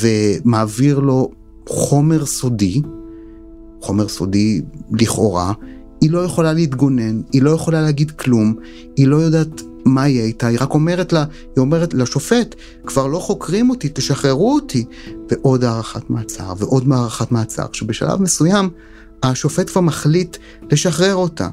ומעביר 0.00 0.98
לו 0.98 1.30
חומר 1.68 2.26
סודי, 2.26 2.82
חומר 3.80 4.08
סודי 4.08 4.62
לכאורה, 4.92 5.52
היא 6.00 6.10
לא 6.10 6.18
יכולה 6.18 6.52
להתגונן, 6.52 7.20
היא 7.32 7.42
לא 7.42 7.50
יכולה 7.50 7.82
להגיד 7.82 8.10
כלום, 8.10 8.54
היא 8.96 9.06
לא 9.06 9.16
יודעת 9.16 9.62
מה 9.84 10.08
יהיה 10.08 10.24
איתה, 10.24 10.46
היא 10.46 10.58
רק 10.60 10.74
אומרת 10.74 11.12
לה, 11.12 11.24
היא 11.56 11.60
אומרת 11.60 11.94
לשופט, 11.94 12.54
כבר 12.86 13.06
לא 13.06 13.18
חוקרים 13.18 13.70
אותי, 13.70 13.88
תשחררו 13.92 14.54
אותי. 14.54 14.84
ועוד 15.30 15.64
הארכת 15.64 16.10
מעצר, 16.10 16.52
ועוד 16.58 16.84
הארכת 16.92 17.32
מעצר, 17.32 17.66
שבשלב 17.72 18.22
מסוים 18.22 18.70
השופט 19.22 19.70
כבר 19.70 19.80
מחליט 19.80 20.36
לשחרר 20.70 21.14
אותה. 21.14 21.48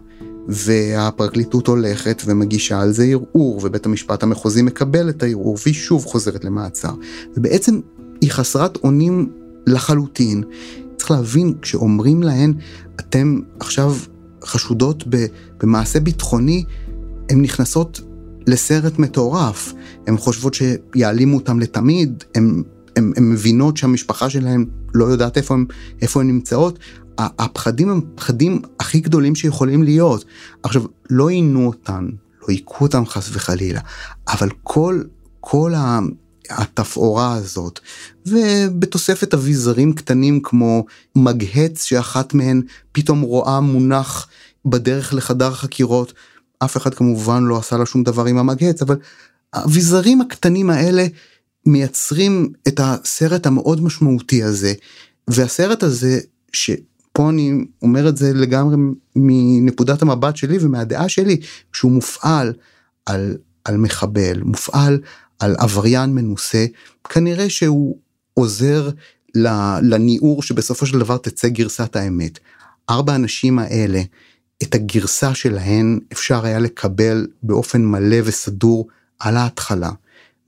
והפרקליטות 0.47 1.67
הולכת 1.67 2.21
ומגישה 2.25 2.82
על 2.82 2.91
זה 2.91 3.04
ערעור, 3.04 3.60
ובית 3.63 3.86
המשפט 3.86 4.23
המחוזי 4.23 4.62
מקבל 4.62 5.10
את 5.10 5.23
הערעור, 5.23 5.58
והיא 5.63 5.75
שוב 5.75 6.06
חוזרת 6.06 6.45
למעצר. 6.45 6.93
ובעצם 7.38 7.80
היא 8.21 8.32
חסרת 8.32 8.77
אונים 8.84 9.30
לחלוטין. 9.67 10.43
צריך 10.97 11.12
להבין, 11.12 11.54
כשאומרים 11.62 12.23
להן, 12.23 12.54
אתם 12.99 13.39
עכשיו 13.60 13.95
חשודות 14.43 15.04
במעשה 15.63 15.99
ביטחוני, 15.99 16.63
הן 17.30 17.41
נכנסות 17.41 18.01
לסרט 18.47 18.99
מטורף. 18.99 19.73
הן 20.08 20.17
חושבות 20.17 20.54
שיעלימו 20.54 21.38
אותם 21.38 21.60
לתמיד, 21.60 22.23
הן 22.36 22.63
מבינות 22.99 23.77
שהמשפחה 23.77 24.30
שלהן 24.30 24.65
לא 24.93 25.06
יודעת 25.06 25.38
איפה 25.38 25.54
הן, 25.54 25.65
איפה 26.01 26.21
הן 26.21 26.27
נמצאות. 26.27 26.80
הפחדים 27.17 27.89
הם 27.89 28.01
הפחדים 28.13 28.62
הכי 28.80 28.99
גדולים 28.99 29.36
שיכולים 29.36 29.84
להיות. 29.84 30.25
עכשיו, 30.63 30.84
לא 31.10 31.30
עינו 31.30 31.67
אותן, 31.67 32.06
לא 32.41 32.45
היכו 32.47 32.86
אותן 32.86 33.06
חס 33.06 33.30
וחלילה, 33.34 33.82
אבל 34.27 34.49
כל, 34.63 35.01
כל 35.39 35.73
התפאורה 36.49 37.34
הזאת, 37.34 37.80
ובתוספת 38.25 39.34
אביזרים 39.34 39.93
קטנים 39.93 40.39
כמו 40.43 40.86
מגהץ 41.15 41.84
שאחת 41.84 42.34
מהן 42.34 42.62
פתאום 42.91 43.21
רואה 43.21 43.60
מונח 43.60 44.27
בדרך 44.65 45.13
לחדר 45.13 45.54
חקירות, 45.54 46.13
אף 46.63 46.77
אחד 46.77 46.93
כמובן 46.93 47.43
לא 47.43 47.58
עשה 47.58 47.77
לה 47.77 47.86
שום 47.86 48.04
דבר 48.04 48.25
עם 48.25 48.38
המגהץ, 48.38 48.82
אבל 48.82 48.95
האביזרים 49.54 50.21
הקטנים 50.21 50.69
האלה 50.69 51.08
מייצרים 51.65 52.54
את 52.67 52.80
הסרט 52.84 53.45
המאוד 53.45 53.84
משמעותי 53.84 54.43
הזה, 54.43 54.74
והסרט 55.28 55.84
הזה, 55.84 56.19
שפה 56.54 57.30
אני 57.30 57.65
אומר 57.82 58.10
את 58.10 58.17
זה 58.17 58.34
לגמרי 58.34 58.76
מנקודת 59.15 60.02
המבט 60.02 60.38
שלי 60.38 60.58
ומהדעה 60.62 61.10
שלי, 61.10 61.38
שהוא 61.74 61.91
מופעל 61.91 62.54
על, 63.06 63.38
על 63.65 63.78
מחבל, 63.78 64.41
מופעל 64.43 65.00
על 65.39 65.56
עבריין 65.60 66.15
מנוסה, 66.15 66.65
כנראה 67.10 67.50
שהוא 67.50 67.97
עוזר 68.34 68.89
לניעור 69.82 70.43
שבסופו 70.43 70.86
של 70.86 71.00
דבר 71.00 71.17
תצא 71.17 71.47
גרסת 71.47 71.95
האמת. 71.95 72.39
ארבע 72.89 73.13
הנשים 73.13 73.60
האלה, 73.60 74.02
את 74.63 74.76
הגרסה 74.76 75.36
שלהן 75.36 76.00
אפשר 76.13 76.45
היה 76.45 76.60
לקבל 76.60 77.28
באופן 77.43 77.86
מלא 77.86 78.17
וסדור 78.24 78.88
על 79.19 79.38
ההתחלה, 79.38 79.91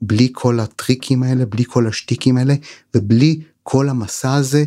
בלי 0.02 0.28
כל 0.32 0.60
הטריקים 0.60 1.22
האלה, 1.22 1.46
בלי 1.46 1.64
כל 1.64 1.86
השטיקים 1.86 2.36
האלה, 2.36 2.54
ובלי 2.94 3.40
כל 3.62 3.88
המסע 3.88 4.34
הזה 4.34 4.64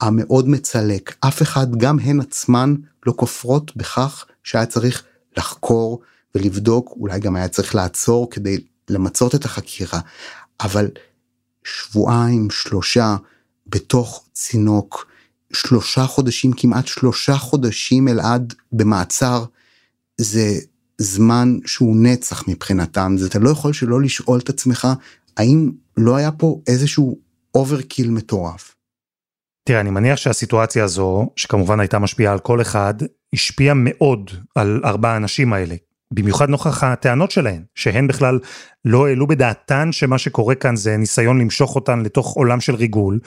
המאוד 0.00 0.48
מצלק. 0.48 1.16
אף 1.20 1.42
אחד, 1.42 1.76
גם 1.76 1.98
הן 1.98 2.20
עצמן, 2.20 2.74
לא 3.06 3.14
כופרות 3.16 3.76
בכך 3.76 4.26
שהיה 4.44 4.66
צריך 4.66 5.04
לחקור 5.36 6.00
ולבדוק, 6.34 6.94
אולי 7.00 7.20
גם 7.20 7.36
היה 7.36 7.48
צריך 7.48 7.74
לעצור 7.74 8.30
כדי 8.30 8.56
למצות 8.90 9.34
את 9.34 9.44
החקירה, 9.44 10.00
אבל 10.60 10.88
שבועיים, 11.64 12.50
שלושה, 12.50 13.16
בתוך 13.66 14.28
צינוק, 14.32 15.06
שלושה 15.52 16.06
חודשים, 16.06 16.52
כמעט 16.52 16.86
שלושה 16.86 17.36
חודשים 17.36 18.08
אלעד 18.08 18.54
במעצר, 18.72 19.44
זה 20.18 20.58
זמן 20.98 21.56
שהוא 21.66 21.96
נצח 21.96 22.48
מבחינתם, 22.48 23.14
זה 23.18 23.26
אתה 23.26 23.38
לא 23.38 23.50
יכול 23.50 23.72
שלא 23.72 24.00
לשאול 24.00 24.38
את 24.38 24.48
עצמך, 24.48 24.88
האם 25.36 25.70
לא 25.96 26.16
היה 26.16 26.32
פה 26.32 26.60
איזשהו 26.66 27.18
overkill 27.54 28.10
מטורף. 28.10 28.74
תראה, 29.68 29.80
אני 29.80 29.90
מניח 29.90 30.16
שהסיטואציה 30.16 30.84
הזו, 30.84 31.30
שכמובן 31.36 31.80
הייתה 31.80 31.98
משפיעה 31.98 32.32
על 32.32 32.38
כל 32.38 32.60
אחד, 32.60 32.94
השפיעה 33.32 33.74
מאוד 33.74 34.30
על 34.54 34.80
ארבע 34.84 35.08
האנשים 35.08 35.52
האלה. 35.52 35.74
במיוחד 36.14 36.48
נוכח 36.48 36.84
הטענות 36.84 37.30
שלהן, 37.30 37.62
שהן 37.74 38.06
בכלל 38.06 38.38
לא 38.84 39.06
העלו 39.06 39.26
בדעתן 39.26 39.92
שמה 39.92 40.18
שקורה 40.18 40.54
כאן 40.54 40.76
זה 40.76 40.96
ניסיון 40.96 41.40
למשוך 41.40 41.74
אותן 41.74 42.00
לתוך 42.00 42.32
עולם 42.32 42.60
של 42.60 42.74
ריגול, 42.74 43.18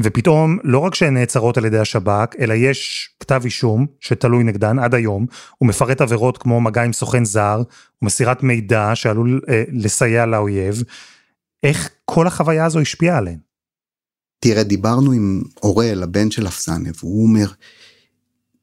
ופתאום 0.00 0.58
לא 0.64 0.78
רק 0.78 0.94
שהן 0.94 1.14
נעצרות 1.14 1.58
על 1.58 1.64
ידי 1.64 1.78
השב"כ, 1.78 2.36
אלא 2.38 2.54
יש 2.54 3.10
כתב 3.20 3.40
אישום 3.44 3.86
שתלוי 4.00 4.44
נגדן 4.44 4.78
עד 4.78 4.94
היום, 4.94 5.26
הוא 5.58 5.68
מפרט 5.68 6.00
עבירות 6.00 6.38
כמו 6.38 6.60
מגע 6.60 6.82
עם 6.82 6.92
סוכן 6.92 7.24
זר, 7.24 7.62
ומסירת 8.02 8.42
מידע 8.42 8.90
שעלול 8.94 9.40
אה, 9.48 9.64
לסייע 9.72 10.26
לאויב. 10.26 10.82
איך 11.62 11.90
כל 12.04 12.26
החוויה 12.26 12.64
הזו 12.64 12.80
השפיעה 12.80 13.18
עליהן? 13.18 13.38
תראה, 14.40 14.62
דיברנו 14.62 15.12
עם 15.12 15.42
אוראל, 15.62 16.02
הבן 16.02 16.30
של 16.30 16.46
אפסנה, 16.46 16.90
והוא 16.98 17.26
אומר, 17.26 17.46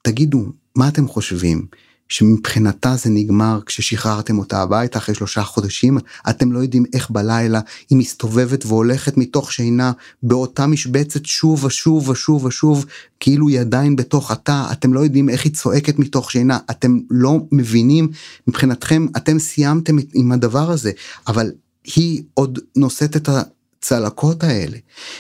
תגידו, 0.02 0.46
מה 0.76 0.88
אתם 0.88 1.08
חושבים? 1.08 1.68
שמבחינתה 2.10 2.96
זה 2.96 3.10
נגמר 3.10 3.60
כששחררתם 3.66 4.38
אותה 4.40 4.62
הביתה 4.62 5.00
אחרי 5.00 5.16
שלושה 5.16 5.44
חודשים, 5.44 5.98
אתם 6.30 6.52
לא 6.52 6.60
יודעים 6.60 6.86
איך 6.94 7.10
בלילה 7.10 7.60
היא 7.90 7.98
מסתובבת 7.98 8.66
והולכת 8.66 9.18
מתוך 9.18 9.54
שינה 9.54 9.92
באותה 10.24 10.68
משבצת 10.68 11.26
שוב 11.26 11.64
ושוב 11.64 12.10
ושוב 12.10 12.46
ושוב, 12.46 12.86
כאילו 13.20 13.48
היא 13.48 13.60
עדיין 13.60 13.96
בתוך 13.96 14.32
התא, 14.32 14.72
אתם 14.72 14.94
לא 14.94 15.00
יודעים 15.00 15.30
איך 15.30 15.46
היא 15.46 15.54
צועקת 15.54 16.00
מתוך 16.00 16.32
שינה, 16.32 16.60
אתם 16.72 17.00
לא 17.10 17.40
מבינים, 17.52 18.10
מבחינתכם 18.48 19.06
אתם 19.18 19.40
סיימתם 19.40 19.96
עם 20.14 20.32
הדבר 20.32 20.72
הזה, 20.72 20.92
אבל 21.28 21.52
היא 21.96 22.24
עוד 22.34 22.60
נושאת 22.76 23.16
את 23.16 23.30
הצלקות 23.30 24.44
האלה. 24.44 24.78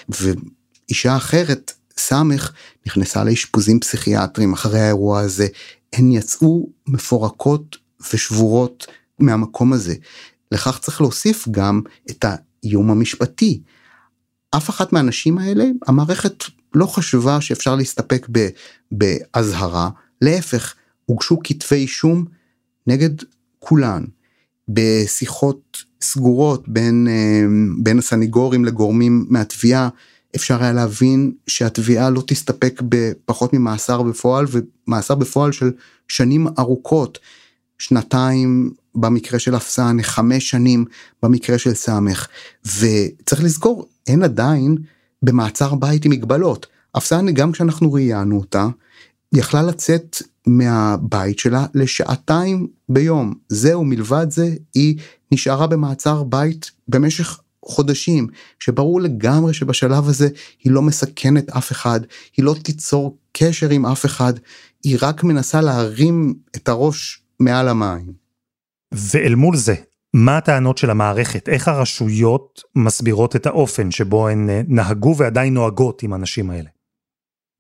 ואישה 0.09 1.17
אחרת, 1.17 1.73
סמך, 1.97 2.51
נכנסה 2.85 3.23
לאשפוזים 3.23 3.79
פסיכיאטרים 3.79 4.53
אחרי 4.53 4.79
האירוע 4.79 5.19
הזה, 5.19 5.47
הן 5.95 6.11
יצאו 6.11 6.69
מפורקות 6.87 7.77
ושבורות 8.13 8.87
מהמקום 9.19 9.73
הזה. 9.73 9.95
לכך 10.51 10.79
צריך 10.79 11.01
להוסיף 11.01 11.47
גם 11.51 11.81
את 12.09 12.25
האיום 12.27 12.91
המשפטי. 12.91 13.61
אף 14.55 14.69
אחת 14.69 14.93
מהנשים 14.93 15.37
האלה, 15.37 15.65
המערכת 15.87 16.43
לא 16.73 16.85
חשבה 16.85 17.41
שאפשר 17.41 17.75
להסתפק 17.75 18.27
באזהרה, 18.91 19.89
להפך, 20.21 20.75
הוגשו 21.05 21.39
כתבי 21.43 21.75
אישום 21.75 22.25
נגד 22.87 23.09
כולן. 23.59 24.03
בשיחות 24.67 25.83
סגורות 26.01 26.69
בין, 26.69 27.07
אה, 27.09 27.45
בין 27.83 27.99
הסניגורים 27.99 28.65
לגורמים 28.65 29.25
מהתביעה, 29.29 29.89
אפשר 30.35 30.63
היה 30.63 30.73
להבין 30.73 31.31
שהתביעה 31.47 32.09
לא 32.09 32.23
תסתפק 32.27 32.81
בפחות 32.89 33.53
ממאסר 33.53 34.01
בפועל 34.01 34.45
ומאסר 34.49 35.15
בפועל 35.15 35.51
של 35.51 35.71
שנים 36.07 36.47
ארוכות. 36.59 37.19
שנתיים 37.79 38.71
במקרה 38.95 39.39
של 39.39 39.55
אפסן, 39.55 39.97
חמש 40.01 40.49
שנים 40.49 40.85
במקרה 41.23 41.57
של 41.57 41.73
סמך. 41.73 42.27
וצריך 42.65 43.43
לזכור, 43.43 43.87
אין 44.07 44.23
עדיין 44.23 44.77
במעצר 45.21 45.75
בית 45.75 46.05
עם 46.05 46.11
מגבלות. 46.11 46.67
אפסן, 46.97 47.31
גם 47.33 47.51
כשאנחנו 47.51 47.93
ראיינו 47.93 48.37
אותה, 48.37 48.67
יכלה 49.33 49.61
לצאת 49.61 50.21
מהבית 50.47 51.39
שלה 51.39 51.65
לשעתיים 51.73 52.67
ביום. 52.89 53.33
זהו, 53.49 53.85
מלבד 53.85 54.27
זה, 54.29 54.55
היא 54.75 54.97
נשארה 55.31 55.67
במעצר 55.67 56.23
בית 56.23 56.71
במשך 56.87 57.39
חודשים, 57.65 58.27
שברור 58.59 59.01
לגמרי 59.01 59.53
שבשלב 59.53 60.07
הזה 60.07 60.29
היא 60.63 60.71
לא 60.71 60.81
מסכנת 60.81 61.49
אף 61.49 61.71
אחד, 61.71 61.99
היא 62.37 62.45
לא 62.45 62.55
תיצור 62.63 63.17
קשר 63.31 63.69
עם 63.69 63.85
אף 63.85 64.05
אחד, 64.05 64.33
היא 64.83 64.97
רק 65.01 65.23
מנסה 65.23 65.61
להרים 65.61 66.33
את 66.55 66.69
הראש 66.69 67.23
מעל 67.39 67.67
המים. 67.67 68.13
ואל 68.91 69.35
מול 69.35 69.57
זה, 69.57 69.75
מה 70.13 70.37
הטענות 70.37 70.77
של 70.77 70.89
המערכת? 70.89 71.49
איך 71.49 71.67
הרשויות 71.67 72.61
מסבירות 72.75 73.35
את 73.35 73.45
האופן 73.45 73.91
שבו 73.91 74.27
הן 74.27 74.49
אה, 74.49 74.61
נהגו 74.67 75.15
ועדיין 75.17 75.53
נוהגות 75.53 76.03
עם 76.03 76.13
האנשים 76.13 76.49
האלה? 76.49 76.69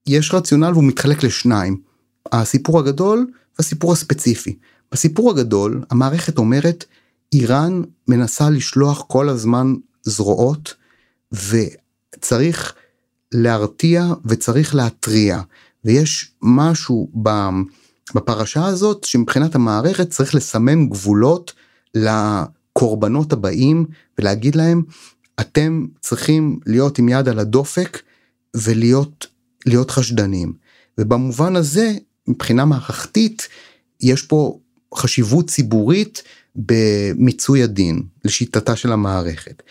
יש 0.07 0.33
רציונל 0.33 0.71
והוא 0.73 0.83
מתחלק 0.83 1.23
לשניים, 1.23 1.81
הסיפור 2.31 2.79
הגדול 2.79 3.27
והסיפור 3.57 3.93
הספציפי. 3.93 4.57
בסיפור 4.91 5.31
הגדול 5.31 5.83
המערכת 5.91 6.37
אומרת 6.37 6.85
איראן 7.33 7.81
מנסה 8.07 8.49
לשלוח 8.49 9.03
כל 9.07 9.29
הזמן 9.29 9.73
זרועות 10.05 10.73
וצריך 11.31 12.73
להרתיע 13.31 14.05
וצריך 14.25 14.75
להתריע 14.75 15.41
ויש 15.85 16.31
משהו 16.41 17.11
בפרשה 18.15 18.65
הזאת 18.65 19.03
שמבחינת 19.03 19.55
המערכת 19.55 20.09
צריך 20.09 20.35
לסמן 20.35 20.89
גבולות 20.89 21.53
לקורבנות 21.95 23.33
הבאים 23.33 23.85
ולהגיד 24.17 24.55
להם 24.55 24.83
אתם 25.39 25.85
צריכים 26.01 26.59
להיות 26.65 26.99
עם 26.99 27.09
יד 27.09 27.29
על 27.29 27.39
הדופק 27.39 28.01
ולהיות 28.55 29.27
להיות 29.65 29.91
חשדנים 29.91 30.53
ובמובן 30.97 31.55
הזה 31.55 31.91
מבחינה 32.27 32.65
מערכתית 32.65 33.47
יש 34.01 34.21
פה 34.21 34.59
חשיבות 34.95 35.49
ציבורית 35.49 36.23
במיצוי 36.55 37.63
הדין 37.63 38.03
לשיטתה 38.25 38.75
של 38.75 38.91
המערכת. 38.91 39.63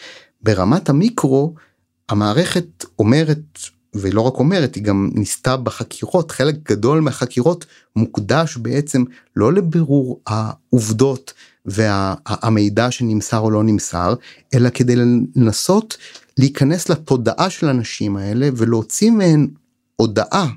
ברמת 0.44 0.88
המיקרו 0.88 1.54
המערכת 2.08 2.84
אומרת 2.98 3.58
ולא 3.94 4.20
רק 4.20 4.34
אומרת 4.34 4.74
היא 4.74 4.84
גם 4.84 5.10
ניסתה 5.14 5.56
בחקירות 5.56 6.30
חלק 6.30 6.54
גדול 6.70 7.00
מהחקירות 7.00 7.66
מוקדש 7.96 8.56
בעצם 8.56 9.04
לא 9.36 9.52
לבירור 9.52 10.20
העובדות 10.26 11.32
והמידע 11.66 12.90
שנמסר 12.90 13.38
או 13.38 13.50
לא 13.50 13.62
נמסר 13.64 14.14
אלא 14.54 14.70
כדי 14.70 14.96
לנסות 15.36 15.96
להיכנס 16.38 16.88
לתודעה 16.88 17.50
של 17.50 17.68
הנשים 17.68 18.16
האלה 18.16 18.48
ולהוציא 18.56 19.10
מהן 19.10 19.48
הודעה 19.96 20.48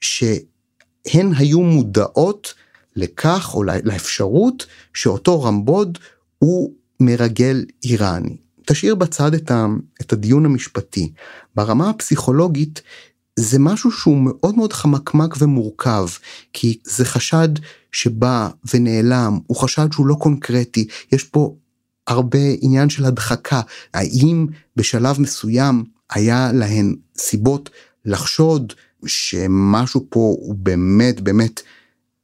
שהן 0.00 1.32
היו 1.36 1.60
מודעות 1.60 2.54
לכך 2.96 3.50
או 3.54 3.62
לאפשרות 3.62 4.66
שאותו 4.94 5.42
רמבוד 5.42 5.98
הוא 6.38 6.72
מרגל 7.00 7.64
איראני. 7.84 8.43
תשאיר 8.64 8.94
בצד 8.94 9.34
את, 9.34 9.50
ה, 9.50 9.66
את 10.00 10.12
הדיון 10.12 10.46
המשפטי. 10.46 11.12
ברמה 11.54 11.90
הפסיכולוגית 11.90 12.82
זה 13.36 13.58
משהו 13.58 13.92
שהוא 13.92 14.18
מאוד 14.18 14.56
מאוד 14.56 14.72
חמקמק 14.72 15.34
ומורכב 15.38 16.06
כי 16.52 16.78
זה 16.84 17.04
חשד 17.04 17.48
שבא 17.92 18.48
ונעלם 18.74 19.38
הוא 19.46 19.56
חשד 19.56 19.88
שהוא 19.92 20.06
לא 20.06 20.14
קונקרטי 20.14 20.86
יש 21.12 21.24
פה 21.24 21.54
הרבה 22.06 22.38
עניין 22.60 22.90
של 22.90 23.04
הדחקה. 23.04 23.60
האם 23.94 24.46
בשלב 24.76 25.20
מסוים 25.20 25.84
היה 26.10 26.52
להן 26.52 26.94
סיבות 27.18 27.70
לחשוד 28.04 28.72
שמשהו 29.06 30.06
פה 30.08 30.20
הוא 30.38 30.54
באמת 30.54 31.20
באמת 31.20 31.60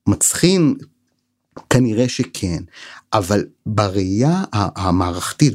מצחין? 0.09 0.75
כנראה 1.71 2.09
שכן 2.09 2.63
אבל 3.13 3.45
בראייה 3.67 4.45
המערכתית 4.53 5.55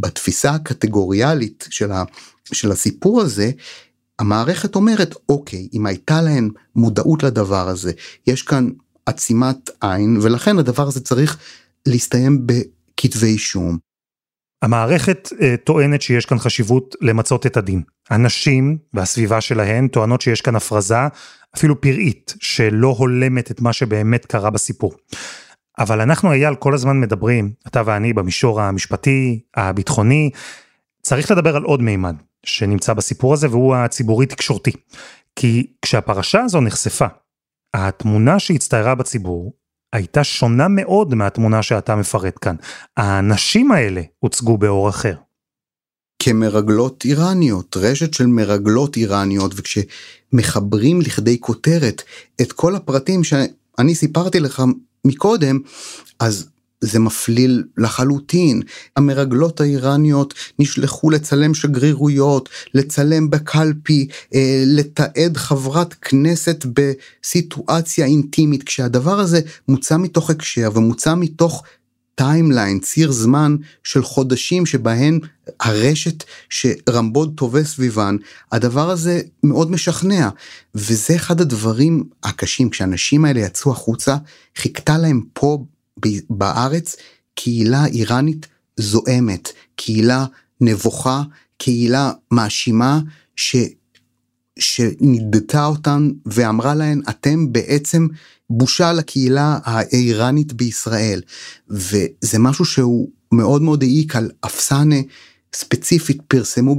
בתפיסה 0.00 0.50
הקטגוריאלית 0.50 1.68
של, 1.70 1.92
ה, 1.92 2.04
של 2.52 2.72
הסיפור 2.72 3.20
הזה 3.20 3.50
המערכת 4.18 4.74
אומרת 4.74 5.14
אוקיי 5.28 5.68
אם 5.72 5.86
הייתה 5.86 6.22
להן 6.22 6.48
מודעות 6.76 7.22
לדבר 7.22 7.68
הזה 7.68 7.92
יש 8.26 8.42
כאן 8.42 8.68
עצימת 9.06 9.70
עין 9.80 10.18
ולכן 10.22 10.58
הדבר 10.58 10.86
הזה 10.86 11.00
צריך 11.00 11.38
להסתיים 11.86 12.46
בכתבי 12.46 13.26
אישום. 13.26 13.78
המערכת 14.62 15.28
uh, 15.32 15.36
טוענת 15.64 16.02
שיש 16.02 16.26
כאן 16.26 16.38
חשיבות 16.38 16.94
למצות 17.00 17.46
את 17.46 17.56
הדין. 17.56 17.82
הנשים 18.10 18.78
והסביבה 18.94 19.40
שלהן 19.40 19.88
טוענות 19.88 20.20
שיש 20.20 20.40
כאן 20.40 20.56
הפרזה, 20.56 20.98
אפילו 21.56 21.80
פראית, 21.80 22.34
שלא 22.40 22.94
הולמת 22.98 23.50
את 23.50 23.60
מה 23.60 23.72
שבאמת 23.72 24.26
קרה 24.26 24.50
בסיפור. 24.50 24.94
אבל 25.78 26.00
אנחנו 26.00 26.32
אייל 26.32 26.54
כל 26.54 26.74
הזמן 26.74 27.00
מדברים, 27.00 27.52
אתה 27.66 27.82
ואני, 27.86 28.12
במישור 28.12 28.60
המשפטי, 28.60 29.40
הביטחוני, 29.56 30.30
צריך 31.02 31.30
לדבר 31.30 31.56
על 31.56 31.62
עוד 31.62 31.82
מימד 31.82 32.16
שנמצא 32.46 32.94
בסיפור 32.94 33.34
הזה 33.34 33.48
והוא 33.50 33.74
הציבורי 33.74 34.26
תקשורתי. 34.26 34.72
כי 35.36 35.66
כשהפרשה 35.82 36.40
הזו 36.40 36.60
נחשפה, 36.60 37.06
התמונה 37.74 38.38
שהצטיירה 38.38 38.94
בציבור 38.94 39.52
הייתה 39.92 40.24
שונה 40.24 40.68
מאוד 40.68 41.14
מהתמונה 41.14 41.62
שאתה 41.62 41.96
מפרט 41.96 42.34
כאן. 42.40 42.56
האנשים 42.96 43.72
האלה 43.72 44.02
הוצגו 44.18 44.58
באור 44.58 44.88
אחר. 44.88 45.14
כמרגלות 46.22 47.04
איראניות, 47.04 47.76
רשת 47.76 48.14
של 48.14 48.26
מרגלות 48.26 48.96
איראניות, 48.96 49.52
וכשמחברים 49.56 51.00
לכדי 51.00 51.40
כותרת 51.40 52.02
את 52.40 52.52
כל 52.52 52.76
הפרטים 52.76 53.24
שאני 53.24 53.94
סיפרתי 53.94 54.40
לך 54.40 54.62
מקודם, 55.04 55.58
אז 56.20 56.48
זה 56.80 56.98
מפליל 56.98 57.64
לחלוטין. 57.78 58.62
המרגלות 58.96 59.60
האיראניות 59.60 60.34
נשלחו 60.58 61.10
לצלם 61.10 61.54
שגרירויות, 61.54 62.48
לצלם 62.74 63.30
בקלפי, 63.30 64.08
אה, 64.34 64.62
לתעד 64.66 65.36
חברת 65.36 65.94
כנסת 65.94 66.64
בסיטואציה 66.72 68.06
אינטימית, 68.06 68.62
כשהדבר 68.62 69.20
הזה 69.20 69.40
מוצא 69.68 69.96
מתוך 69.96 70.30
הקשר 70.30 70.70
ומוצא 70.74 71.14
מתוך 71.14 71.62
timeline, 72.18 72.78
ציר 72.80 73.12
זמן 73.12 73.56
של 73.84 74.02
חודשים 74.02 74.66
שבהן 74.66 75.18
הרשת 75.60 76.24
שרמבוד 76.48 77.34
טווה 77.36 77.64
סביבן, 77.64 78.16
הדבר 78.52 78.90
הזה 78.90 79.20
מאוד 79.42 79.70
משכנע. 79.70 80.28
וזה 80.74 81.16
אחד 81.16 81.40
הדברים 81.40 82.04
הקשים, 82.22 82.70
כשהאנשים 82.70 83.24
האלה 83.24 83.40
יצאו 83.40 83.72
החוצה, 83.72 84.16
חיכתה 84.56 84.98
להם 84.98 85.22
פה 85.32 85.64
בארץ 86.30 86.96
קהילה 87.34 87.86
איראנית 87.86 88.46
זועמת, 88.76 89.52
קהילה 89.76 90.26
נבוכה, 90.60 91.22
קהילה 91.58 92.12
מאשימה 92.30 93.00
ש... 93.36 93.56
שנדתה 94.58 95.66
אותן 95.66 96.10
ואמרה 96.26 96.74
להן 96.74 97.00
אתם 97.08 97.52
בעצם 97.52 98.06
בושה 98.50 98.92
לקהילה 98.92 99.58
האיראנית 99.64 100.52
בישראל 100.52 101.20
וזה 101.68 102.38
משהו 102.38 102.64
שהוא 102.64 103.08
מאוד 103.32 103.62
מאוד 103.62 103.82
העיק 103.82 104.16
על 104.16 104.30
אפסנה 104.40 104.96
ספציפית. 105.54 106.22
פרסמו 106.28 106.76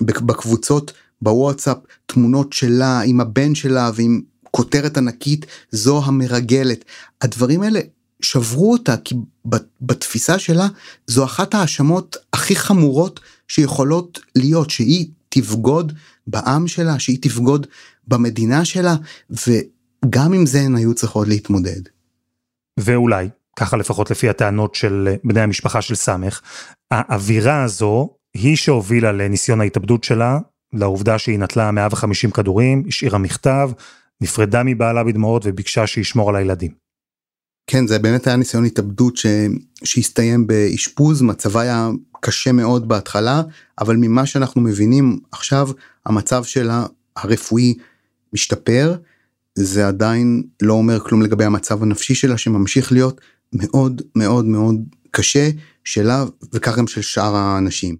בקבוצות 0.00 0.92
בוואטסאפ 1.22 1.76
תמונות 2.06 2.52
שלה 2.52 3.00
עם 3.00 3.20
הבן 3.20 3.54
שלה 3.54 3.90
ועם 3.94 4.20
כותרת 4.50 4.96
ענקית 4.96 5.46
זו 5.70 6.02
המרגלת 6.04 6.84
הדברים 7.20 7.62
האלה 7.62 7.80
שברו 8.20 8.72
אותה 8.72 8.96
כי 8.96 9.14
בתפיסה 9.80 10.38
שלה 10.38 10.68
זו 11.06 11.24
אחת 11.24 11.54
ההאשמות 11.54 12.16
הכי 12.32 12.56
חמורות 12.56 13.20
שיכולות 13.48 14.20
להיות 14.36 14.70
שהיא 14.70 15.08
תבגוד 15.28 15.92
בעם 16.26 16.68
שלה 16.68 16.98
שהיא 16.98 17.18
תבגוד 17.20 17.66
במדינה 18.08 18.64
שלה 18.64 18.96
וגם 20.06 20.32
עם 20.32 20.46
זה 20.46 20.60
הן 20.60 20.76
היו 20.76 20.94
צריכות 20.94 21.28
להתמודד. 21.28 21.80
ואולי 22.80 23.28
ככה 23.56 23.76
לפחות 23.76 24.10
לפי 24.10 24.28
הטענות 24.28 24.74
של 24.74 25.14
בני 25.24 25.40
המשפחה 25.40 25.82
של 25.82 25.94
סמך 25.94 26.40
האווירה 26.90 27.64
הזו 27.64 28.10
היא 28.34 28.56
שהובילה 28.56 29.12
לניסיון 29.12 29.60
ההתאבדות 29.60 30.04
שלה 30.04 30.38
לעובדה 30.72 31.18
שהיא 31.18 31.38
נטלה 31.38 31.70
150 31.70 32.30
כדורים 32.30 32.84
השאירה 32.88 33.18
מכתב 33.18 33.70
נפרדה 34.20 34.62
מבעלה 34.62 35.04
בדמעות 35.04 35.42
וביקשה 35.46 35.86
שישמור 35.86 36.28
על 36.30 36.36
הילדים. 36.36 36.70
כן 37.66 37.86
זה 37.86 37.98
באמת 37.98 38.26
היה 38.26 38.36
ניסיון 38.36 38.64
התאבדות 38.64 39.16
ש... 39.16 39.26
שהסתיים 39.84 40.46
באשפוז 40.46 41.22
מצבה 41.22 41.60
היה 41.60 41.90
קשה 42.20 42.52
מאוד 42.52 42.88
בהתחלה 42.88 43.42
אבל 43.78 43.96
ממה 43.96 44.26
שאנחנו 44.26 44.60
מבינים 44.60 45.18
עכשיו 45.32 45.68
המצב 46.06 46.44
שלה 46.44 46.86
הרפואי 47.16 47.74
משתפר 48.32 48.96
זה 49.56 49.88
עדיין 49.88 50.42
לא 50.62 50.72
אומר 50.72 51.00
כלום 51.00 51.22
לגבי 51.22 51.44
המצב 51.44 51.82
הנפשי 51.82 52.14
שלה 52.14 52.38
שממשיך 52.38 52.92
להיות 52.92 53.20
מאוד 53.52 54.02
מאוד 54.16 54.44
מאוד 54.44 54.76
קשה 55.10 55.50
שלה 55.84 56.24
וכך 56.52 56.78
גם 56.78 56.86
של 56.86 57.02
שאר 57.02 57.36
האנשים. 57.36 57.96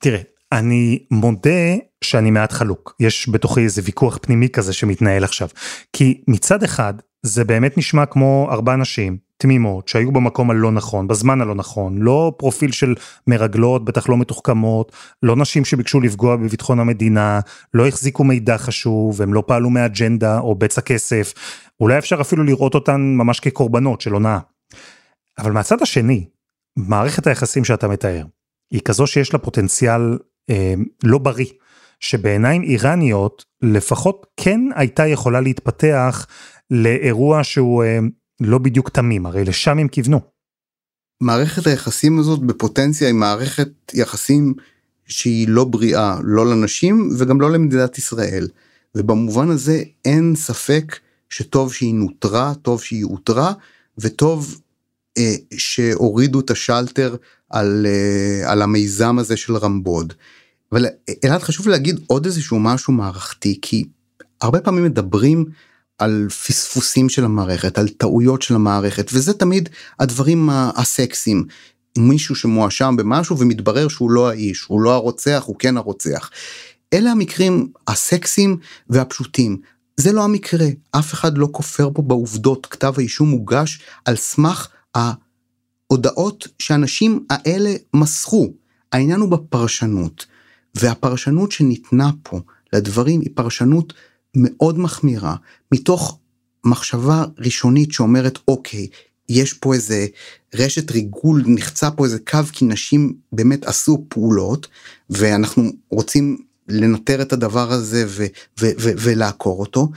תראה, 0.00 0.20
אני 0.52 0.98
מודה 1.10 1.76
שאני 2.04 2.30
מעט 2.30 2.52
חלוק. 2.52 2.96
יש 3.00 3.28
בתוכי 3.28 3.60
איזה 3.60 3.82
ויכוח 3.84 4.18
פנימי 4.22 4.48
כזה 4.48 4.72
שמתנהל 4.72 5.24
עכשיו. 5.24 5.48
כי 5.92 6.20
מצד 6.28 6.62
אחד, 6.62 6.94
זה 7.22 7.44
באמת 7.44 7.78
נשמע 7.78 8.06
כמו 8.06 8.48
ארבע 8.50 8.76
נשים 8.76 9.16
תמימות 9.42 9.88
שהיו 9.88 10.12
במקום 10.12 10.50
הלא 10.50 10.72
נכון, 10.72 11.08
בזמן 11.08 11.40
הלא 11.40 11.54
נכון, 11.54 11.98
לא 11.98 12.32
פרופיל 12.36 12.72
של 12.72 12.94
מרגלות, 13.26 13.84
בטח 13.84 14.08
לא 14.08 14.16
מתוחכמות, 14.16 14.92
לא 15.22 15.36
נשים 15.36 15.64
שביקשו 15.64 16.00
לפגוע 16.00 16.36
בביטחון 16.36 16.80
המדינה, 16.80 17.40
לא 17.74 17.86
החזיקו 17.86 18.24
מידע 18.24 18.58
חשוב, 18.58 19.22
הם 19.22 19.34
לא 19.34 19.42
פעלו 19.46 19.70
מאג'נדה 19.70 20.38
או 20.38 20.54
בצע 20.54 20.80
כסף, 20.80 21.34
אולי 21.80 21.98
אפשר 21.98 22.20
אפילו 22.20 22.44
לראות 22.44 22.74
אותן 22.74 23.00
ממש 23.00 23.40
כקורבנות 23.40 24.00
של 24.00 24.12
הונאה. 24.12 24.38
אבל 25.38 25.52
מהצד 25.52 25.82
השני, 25.82 26.24
מערכת 26.78 27.26
היחסים 27.26 27.64
שאתה 27.64 27.88
מתאר, 27.88 28.24
היא 28.72 28.80
כזו 28.80 29.06
שיש 29.06 29.32
לה 29.32 29.38
פוטנציאל 29.38 30.18
אה, 30.50 30.74
לא 31.04 31.18
בריא, 31.18 31.46
שבעיניים 32.00 32.62
איראניות 32.62 33.44
לפחות 33.62 34.26
כן 34.36 34.60
הייתה 34.74 35.06
יכולה 35.06 35.40
להתפתח 35.40 36.26
לאירוע 36.70 37.44
שהוא 37.44 37.84
אה, 37.84 37.98
לא 38.40 38.58
בדיוק 38.58 38.88
תמים, 38.88 39.26
הרי 39.26 39.44
לשם 39.44 39.78
הם 39.78 39.88
כיוונו. 39.88 40.20
מערכת 41.22 41.66
היחסים 41.66 42.18
הזאת 42.18 42.40
בפוטנציה 42.40 43.06
היא 43.08 43.14
מערכת 43.14 43.68
יחסים 43.94 44.54
שהיא 45.06 45.48
לא 45.48 45.64
בריאה, 45.64 46.18
לא 46.24 46.50
לנשים 46.50 47.08
וגם 47.18 47.40
לא 47.40 47.50
למדינת 47.50 47.98
ישראל. 47.98 48.48
ובמובן 48.94 49.50
הזה 49.50 49.82
אין 50.04 50.34
ספק 50.36 50.98
שטוב 51.30 51.74
שהיא 51.74 51.94
נותרה, 51.94 52.52
טוב 52.62 52.82
שהיא 52.82 53.04
אותרה, 53.04 53.52
וטוב 53.98 54.60
אה, 55.18 55.34
שהורידו 55.56 56.40
את 56.40 56.50
השלטר 56.50 57.16
על, 57.50 57.86
אה, 57.86 58.52
על 58.52 58.62
המיזם 58.62 59.18
הזה 59.18 59.36
של 59.36 59.56
רמבוד. 59.56 60.12
אבל 60.72 60.86
אלעד 61.24 61.42
חשוב 61.42 61.68
להגיד 61.68 62.00
עוד 62.06 62.24
איזשהו 62.24 62.60
משהו 62.60 62.92
מערכתי, 62.92 63.58
כי 63.62 63.84
הרבה 64.40 64.60
פעמים 64.60 64.84
מדברים 64.84 65.44
על 66.02 66.26
פספוסים 66.46 67.08
של 67.08 67.24
המערכת, 67.24 67.78
על 67.78 67.88
טעויות 67.88 68.42
של 68.42 68.54
המערכת, 68.54 69.10
וזה 69.12 69.32
תמיד 69.34 69.68
הדברים 70.00 70.48
הסקסיים. 70.52 71.44
מישהו 71.98 72.34
שמואשם 72.34 72.94
במשהו 72.98 73.38
ומתברר 73.38 73.88
שהוא 73.88 74.10
לא 74.10 74.28
האיש, 74.28 74.64
הוא 74.64 74.80
לא 74.80 74.94
הרוצח, 74.94 75.42
הוא 75.46 75.56
כן 75.58 75.76
הרוצח. 75.76 76.30
אלה 76.92 77.10
המקרים 77.10 77.68
הסקסיים 77.88 78.56
והפשוטים. 78.88 79.60
זה 79.96 80.12
לא 80.12 80.24
המקרה, 80.24 80.66
אף 80.90 81.12
אחד 81.14 81.38
לא 81.38 81.48
כופר 81.52 81.90
פה 81.94 82.02
בעובדות, 82.02 82.66
כתב 82.66 82.92
האישום 82.96 83.28
מוגש 83.28 83.80
על 84.04 84.16
סמך 84.16 84.68
ההודעות 84.94 86.48
שאנשים 86.58 87.26
האלה 87.30 87.74
מסרו. 87.94 88.52
העניין 88.92 89.20
הוא 89.20 89.30
בפרשנות, 89.30 90.26
והפרשנות 90.74 91.52
שניתנה 91.52 92.10
פה 92.22 92.40
לדברים 92.72 93.20
היא 93.20 93.30
פרשנות 93.34 93.92
מאוד 94.36 94.78
מחמירה, 94.78 95.36
מתוך 95.72 96.18
מחשבה 96.64 97.24
ראשונית 97.38 97.92
שאומרת 97.92 98.38
אוקיי, 98.48 98.86
יש 99.28 99.52
פה 99.52 99.74
איזה 99.74 100.06
רשת 100.54 100.90
ריגול, 100.90 101.42
נחצה 101.46 101.90
פה 101.90 102.04
איזה 102.04 102.18
קו 102.18 102.38
כי 102.52 102.64
נשים 102.64 103.14
באמת 103.32 103.64
עשו 103.64 104.04
פעולות 104.08 104.68
ואנחנו 105.10 105.70
רוצים 105.90 106.38
לנטר 106.68 107.22
את 107.22 107.32
הדבר 107.32 107.72
הזה 107.72 108.04
ו- 108.08 108.26
ו- 108.60 108.72
ו- 108.80 108.92
ולעקור 108.98 109.60
אותו, 109.60 109.88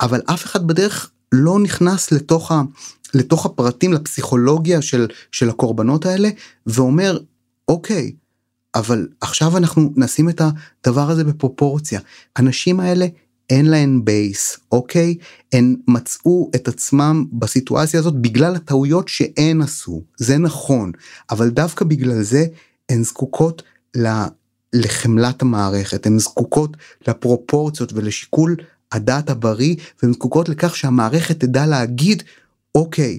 אבל 0.00 0.20
אף 0.26 0.44
אחד 0.44 0.66
בדרך 0.66 1.10
לא 1.32 1.58
נכנס 1.58 2.12
לתוך, 2.12 2.52
ה- 2.52 2.62
לתוך 3.14 3.46
הפרטים, 3.46 3.92
לפסיכולוגיה 3.92 4.82
של, 4.82 5.06
של 5.32 5.50
הקורבנות 5.50 6.06
האלה 6.06 6.28
ואומר 6.66 7.18
אוקיי, 7.68 8.12
אבל 8.74 9.08
עכשיו 9.20 9.56
אנחנו 9.56 9.92
נשים 9.96 10.28
את 10.28 10.40
הדבר 10.84 11.10
הזה 11.10 11.24
בפרופורציה. 11.24 12.00
הנשים 12.36 12.80
האלה 12.80 13.06
אין 13.50 13.66
להן 13.66 14.04
בייס, 14.04 14.58
אוקיי? 14.72 15.14
הן 15.52 15.76
מצאו 15.88 16.50
את 16.54 16.68
עצמם 16.68 17.24
בסיטואציה 17.32 18.00
הזאת 18.00 18.14
בגלל 18.14 18.56
הטעויות 18.56 19.08
שהן 19.08 19.62
עשו, 19.62 20.02
זה 20.16 20.38
נכון, 20.38 20.92
אבל 21.30 21.48
דווקא 21.48 21.84
בגלל 21.84 22.22
זה 22.22 22.46
הן 22.88 23.02
זקוקות. 23.02 23.62
לחמלת 24.74 25.42
המערכת, 25.42 26.06
הן 26.06 26.18
זקוקות 26.18 26.76
לפרופורציות 27.08 27.92
ולשיקול 27.92 28.56
הדעת 28.92 29.30
הבריא, 29.30 29.76
והן 30.02 30.12
זקוקות 30.12 30.48
לכך 30.48 30.76
שהמערכת 30.76 31.40
תדע 31.40 31.66
להגיד, 31.66 32.22
אוקיי, 32.74 33.18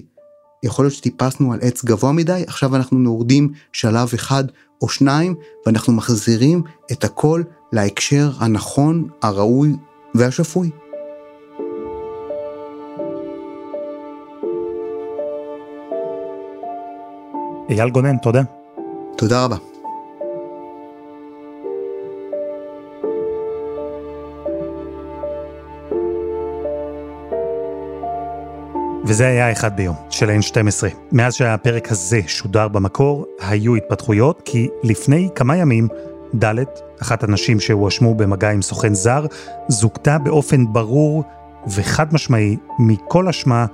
יכול 0.62 0.84
להיות 0.84 0.94
שטיפסנו 0.94 1.52
על 1.52 1.58
עץ 1.62 1.84
גבוה 1.84 2.12
מדי, 2.12 2.44
עכשיו 2.46 2.76
אנחנו 2.76 2.98
נורדים 2.98 3.52
שלב 3.72 4.08
אחד 4.14 4.44
או 4.82 4.88
שניים, 4.88 5.34
ואנחנו 5.66 5.92
מחזירים 5.92 6.62
את 6.92 7.04
הכל 7.04 7.42
להקשר 7.72 8.30
הנכון, 8.38 9.08
הראוי 9.22 9.72
והשפוי. 10.18 10.70
אייל 17.70 17.90
גונן, 17.90 18.16
תודה. 18.16 18.42
תודה 19.16 19.44
רבה. 19.44 19.56
וזה 29.08 29.26
היה 29.26 29.52
אחד 29.52 29.76
ביום 29.76 29.94
של 30.10 30.30
N12. 30.30 30.96
מאז 31.12 31.34
שהפרק 31.34 31.92
הזה 31.92 32.20
שודר 32.26 32.68
במקור, 32.68 33.26
היו 33.40 33.74
התפתחויות, 33.76 34.42
כי 34.44 34.68
לפני 34.82 35.28
כמה 35.34 35.56
ימים 35.56 35.88
ד', 36.44 36.64
אחת 37.02 37.24
הנשים 37.24 37.60
שהואשמו 37.60 38.14
במגע 38.14 38.50
עם 38.50 38.62
סוכן 38.62 38.94
זר, 38.94 39.26
זוכתה 39.68 40.18
באופן 40.18 40.72
ברור 40.72 41.24
וחד 41.74 42.14
משמעי 42.14 42.56
מכל 42.78 43.28
אשמה 43.28 43.66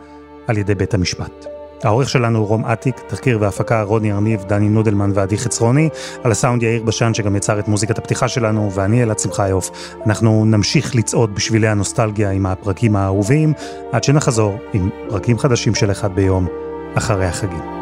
על 0.46 0.58
ידי 0.58 0.74
בית 0.74 0.94
המשפט. 0.94 1.46
העורך 1.82 2.08
שלנו 2.08 2.44
רום 2.46 2.64
אטיק, 2.64 3.00
תחקיר 3.08 3.38
והפקה 3.40 3.82
רוני 3.82 4.12
ארניב, 4.12 4.44
דני 4.48 4.68
נודלמן 4.68 5.10
ועדי 5.14 5.38
חצרוני, 5.38 5.88
על 6.22 6.32
הסאונד 6.32 6.62
יאיר 6.62 6.82
בשן 6.82 7.14
שגם 7.14 7.36
יצר 7.36 7.58
את 7.58 7.68
מוזיקת 7.68 7.98
הפתיחה 7.98 8.28
שלנו, 8.28 8.72
ואני 8.72 9.02
אלעד 9.02 9.18
שמחיוף. 9.18 9.70
אנחנו 10.06 10.44
נמשיך 10.44 10.94
לצעוד 10.94 11.34
בשבילי 11.34 11.68
הנוסטלגיה 11.68 12.30
עם 12.30 12.46
הפרקים 12.46 12.96
האהובים, 12.96 13.52
עד 13.92 14.04
שנחזור 14.04 14.56
עם 14.72 14.90
פרקים 15.08 15.38
חדשים 15.38 15.74
של 15.74 15.90
אחד 15.90 16.14
ביום, 16.14 16.46
אחרי 16.94 17.26
החגים. 17.26 17.81